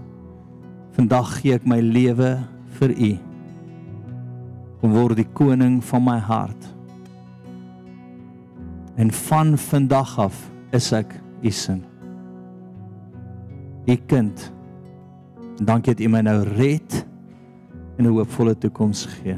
vandag 0.96 1.34
gee 1.40 1.56
ek 1.56 1.66
my 1.68 1.78
lewe 1.84 2.38
vir 2.78 2.92
U. 2.96 3.10
Kom 4.80 4.94
word 4.96 5.18
die 5.20 5.28
koning 5.36 5.78
van 5.84 6.04
my 6.06 6.16
hart. 6.24 6.70
En 8.96 9.12
van 9.12 9.56
vandag 9.60 10.14
af 10.24 10.38
is 10.76 10.88
ek 10.96 11.12
U 11.44 11.52
sin. 11.52 11.82
U 13.86 13.96
kind. 14.08 14.48
Dankie 15.60 15.92
dat 15.92 16.04
U 16.04 16.08
my 16.12 16.24
nou 16.24 16.40
red 16.56 17.04
en 17.98 18.06
'n 18.06 18.12
hoopvolle 18.12 18.56
toekoms 18.56 19.06
gee. 19.06 19.36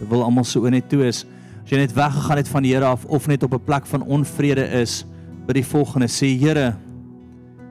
Ek 0.00 0.08
wil 0.08 0.24
almal 0.24 0.44
so 0.44 0.68
net 0.68 0.88
toe 0.88 1.04
is 1.06 1.24
as 1.64 1.70
jy 1.70 1.78
net 1.78 1.92
weggegaan 1.92 2.36
het 2.36 2.48
van 2.48 2.62
die 2.62 2.74
Here 2.74 2.84
af 2.84 3.04
of 3.04 3.26
net 3.28 3.42
op 3.42 3.54
'n 3.54 3.64
plek 3.64 3.86
van 3.86 4.02
onvrede 4.02 4.64
is, 4.80 5.04
by 5.46 5.52
die 5.52 5.64
volgende 5.64 6.08
sê 6.08 6.38
Here, 6.38 6.76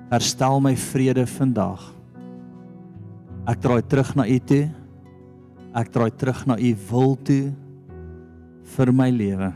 herstel 0.10 0.60
my 0.62 0.75
vrede 0.75 1.28
vandag. 1.28 1.98
Ek 3.49 3.57
draai 3.63 3.81
terug 3.81 4.12
na 4.13 4.27
U 4.29 4.38
toe. 4.45 4.67
Ek 5.73 5.89
draai 5.89 6.12
terug 6.13 6.43
na 6.45 6.57
U 6.59 6.69
wil 6.91 7.15
toe 7.25 7.49
vir 8.75 8.91
my 8.93 9.09
lewe. 9.09 9.49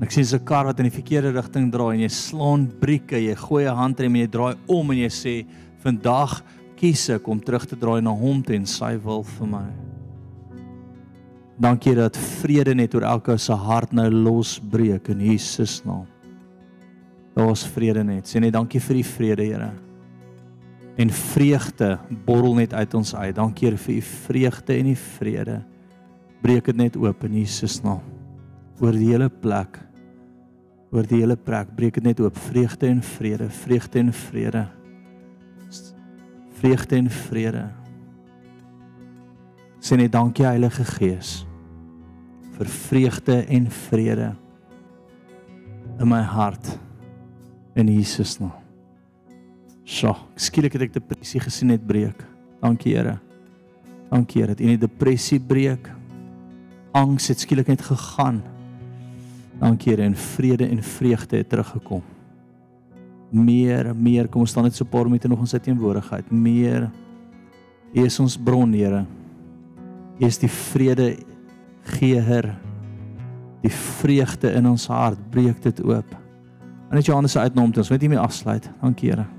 Ek 0.00 0.12
sien 0.12 0.24
'n 0.24 0.44
kar 0.44 0.64
wat 0.64 0.78
in 0.80 0.88
die 0.88 0.96
verkeerde 0.96 1.32
rigting 1.32 1.70
draai 1.72 1.96
en 1.96 2.00
jy 2.04 2.08
slaan 2.08 2.66
brieke, 2.80 3.16
jy 3.16 3.34
gooi 3.34 3.64
'n 3.64 3.76
handrem 3.76 4.14
en 4.14 4.22
jy 4.22 4.30
draai 4.30 4.54
om 4.68 4.90
en 4.90 4.98
jy 4.98 5.08
sê 5.08 5.46
vandag 5.84 6.42
kies 6.76 7.10
ek 7.10 7.28
om 7.28 7.40
terug 7.40 7.66
te 7.66 7.76
draai 7.76 8.02
na 8.02 8.10
hom 8.10 8.42
toe 8.42 8.56
en 8.56 8.66
sy 8.66 8.96
wil 8.96 9.22
vir 9.22 9.46
my. 9.46 9.68
Dankie 11.60 11.94
dat 11.94 12.16
vrede 12.16 12.74
net 12.74 12.94
oor 12.94 13.04
elke 13.04 13.38
se 13.38 13.52
hart 13.52 13.92
nou 13.92 14.10
losbreek 14.10 15.08
in 15.08 15.20
Jesus 15.20 15.82
naam. 15.84 16.06
Daar's 17.34 17.64
vrede 17.64 18.04
net. 18.04 18.24
Sê 18.24 18.40
net 18.40 18.52
dankie 18.52 18.80
vir 18.80 18.94
die 18.94 19.02
vrede, 19.02 19.44
Here. 19.44 19.85
En 20.96 21.10
vreugde 21.12 21.98
borrel 22.24 22.54
net 22.54 22.74
uit 22.74 22.94
ons 22.94 23.14
uit. 23.14 23.34
Dankie 23.36 23.68
Here 23.68 23.78
vir 23.78 23.94
u 23.94 24.00
vreugde 24.00 24.76
en 24.76 24.90
die 24.90 24.98
vrede. 24.98 25.60
Breek 26.40 26.70
dit 26.70 26.76
net 26.76 26.96
oop 26.96 27.24
in 27.24 27.40
Jesus 27.40 27.82
naam. 27.84 28.04
Oor 28.80 28.96
die 28.96 29.10
hele 29.10 29.28
plek. 29.28 29.80
Oor 30.92 31.06
die 31.08 31.20
hele 31.20 31.36
plek 31.36 31.74
breek 31.76 31.98
dit 31.98 32.04
net 32.04 32.20
oop. 32.20 32.36
Vreugde 32.48 32.88
en 32.88 33.02
vrede, 33.02 33.50
vreugde 33.50 33.98
en 33.98 34.12
vrede. 34.12 34.66
Vreugde 36.56 36.96
en 36.96 37.10
vrede. 37.10 37.66
Sê 39.80 39.98
net 40.00 40.14
dankie 40.14 40.46
Heilige 40.48 40.86
Gees 40.96 41.42
vir 42.56 42.68
vreugde 42.72 43.42
en 43.52 43.66
vrede 43.68 44.30
in 46.00 46.08
my 46.08 46.22
hart 46.24 46.78
in 47.76 47.92
Jesus 47.92 48.38
naam. 48.40 48.65
So, 49.86 50.10
skielik 50.34 50.74
het 50.74 50.88
ek 50.88 50.96
depressie 50.96 51.38
gesien 51.38 51.70
net 51.70 51.84
breek. 51.86 52.18
Dankie 52.58 52.96
Here. 52.96 53.20
Dankie 54.10 54.42
Here 54.42 54.50
dat 54.50 54.62
U 54.64 54.66
die 54.72 54.82
depressie 54.82 55.38
breek. 55.38 55.86
Angs 56.96 57.28
het 57.30 57.44
skielik 57.44 57.70
net 57.70 57.84
gegaan. 57.86 58.40
Dankie 59.60 59.92
Here 59.92 60.02
en 60.02 60.18
vrede 60.18 60.66
en 60.66 60.82
vreugde 60.82 61.38
het 61.38 61.52
teruggekom. 61.52 62.02
Meer, 63.30 63.92
meer, 63.94 64.26
kom 64.26 64.42
ons 64.42 64.50
staan 64.50 64.66
net 64.66 64.74
so 64.74 64.84
'n 64.84 64.90
paar 64.90 65.04
minute 65.04 65.28
nog 65.28 65.40
in 65.40 65.46
sy 65.46 65.58
teenwoordigheid. 65.58 66.30
Meer. 66.32 66.90
U 67.94 68.04
is 68.04 68.18
ons 68.20 68.36
bron, 68.36 68.72
Here. 68.72 69.06
U 70.18 70.26
is 70.26 70.38
die 70.38 70.48
vrede 70.48 71.16
geer 71.82 72.58
die 73.62 73.70
vreugde 73.70 74.52
in 74.52 74.66
ons 74.66 74.86
hart 74.86 75.18
breek 75.30 75.62
dit 75.62 75.84
oop. 75.84 76.10
En 76.90 76.94
net 76.94 77.06
Johannes 77.06 77.32
se 77.32 77.38
uitnoem 77.38 77.72
ons 77.76 77.88
weet 77.88 78.00
nie 78.00 78.08
meer 78.08 78.18
afsluit. 78.18 78.70
Dankie 78.80 79.10
Here. 79.10 79.35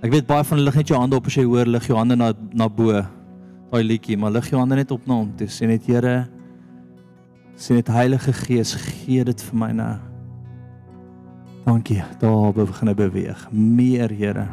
Ek 0.00 0.08
weet 0.14 0.28
baie 0.28 0.44
van 0.48 0.56
hulle 0.56 0.70
lig 0.70 0.78
net 0.80 0.90
jou 0.90 0.96
hande 0.96 1.16
op 1.18 1.26
as 1.28 1.34
jy 1.36 1.44
hoor 1.44 1.68
lig 1.68 1.86
jou 1.90 1.96
hande 1.98 2.16
na 2.16 2.30
na 2.56 2.68
bo. 2.72 3.02
Daai 3.70 3.82
liedjie, 3.84 4.16
maar 4.18 4.32
lig 4.32 4.48
jou 4.50 4.58
hande 4.58 4.78
net 4.78 4.92
op 4.94 5.04
na 5.06 5.18
hom. 5.20 5.28
Dis 5.36 5.60
sê 5.60 5.68
net 5.68 5.84
Here 5.88 6.24
sê 7.60 7.76
net 7.76 7.90
Heilige 7.92 8.32
Gees 8.32 8.72
gee 8.80 9.24
dit 9.28 9.42
vir 9.50 9.58
my 9.60 9.68
nou. 9.76 9.92
Dankie. 11.66 12.00
Daar 12.22 12.54
begin 12.56 12.88
hy 12.88 12.94
beweeg. 12.96 13.42
Meer 13.52 14.08
Here. 14.16 14.46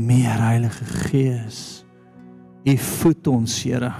Meer 0.00 0.40
Heilige 0.40 0.86
Gees. 1.10 1.84
U 2.64 2.76
voed 2.76 3.28
ons, 3.28 3.58
Here. 3.62 3.92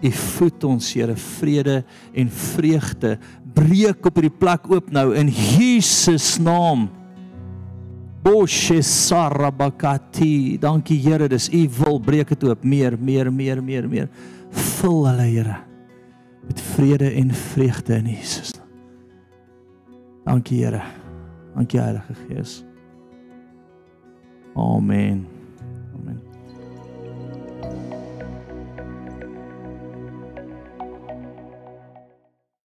U 0.00 0.12
voed 0.12 0.64
ons, 0.64 0.88
Here, 0.96 1.16
vrede 1.20 1.82
en 2.16 2.32
vreugde 2.32 3.18
breek 3.56 4.08
op 4.08 4.18
hierdie 4.18 4.36
plek 4.40 4.66
oop 4.72 4.88
nou 4.92 5.10
in 5.16 5.28
Jesus 5.32 6.36
naam. 6.42 6.88
Boshe 8.26 8.82
sarabakati. 8.82 10.58
Dankie 10.58 10.98
Here, 10.98 11.28
dis 11.28 11.46
U 11.54 11.62
wil 11.78 12.00
breek 12.02 12.32
dit 12.34 12.46
oop 12.48 12.64
meer, 12.66 12.96
meer, 12.98 13.30
meer, 13.30 13.62
meer, 13.62 13.86
meer. 13.86 14.08
Vul 14.50 15.06
hulle, 15.06 15.28
Here, 15.30 15.60
met 16.48 16.64
vrede 16.74 17.12
en 17.22 17.30
vreugde 17.30 17.94
in 18.00 18.10
Jesus. 18.16 18.50
Dankie 20.26 20.64
Here. 20.64 20.82
Dankie 21.54 21.80
Heilige 21.80 22.18
Gees. 22.26 22.64
Amen. 24.56 25.35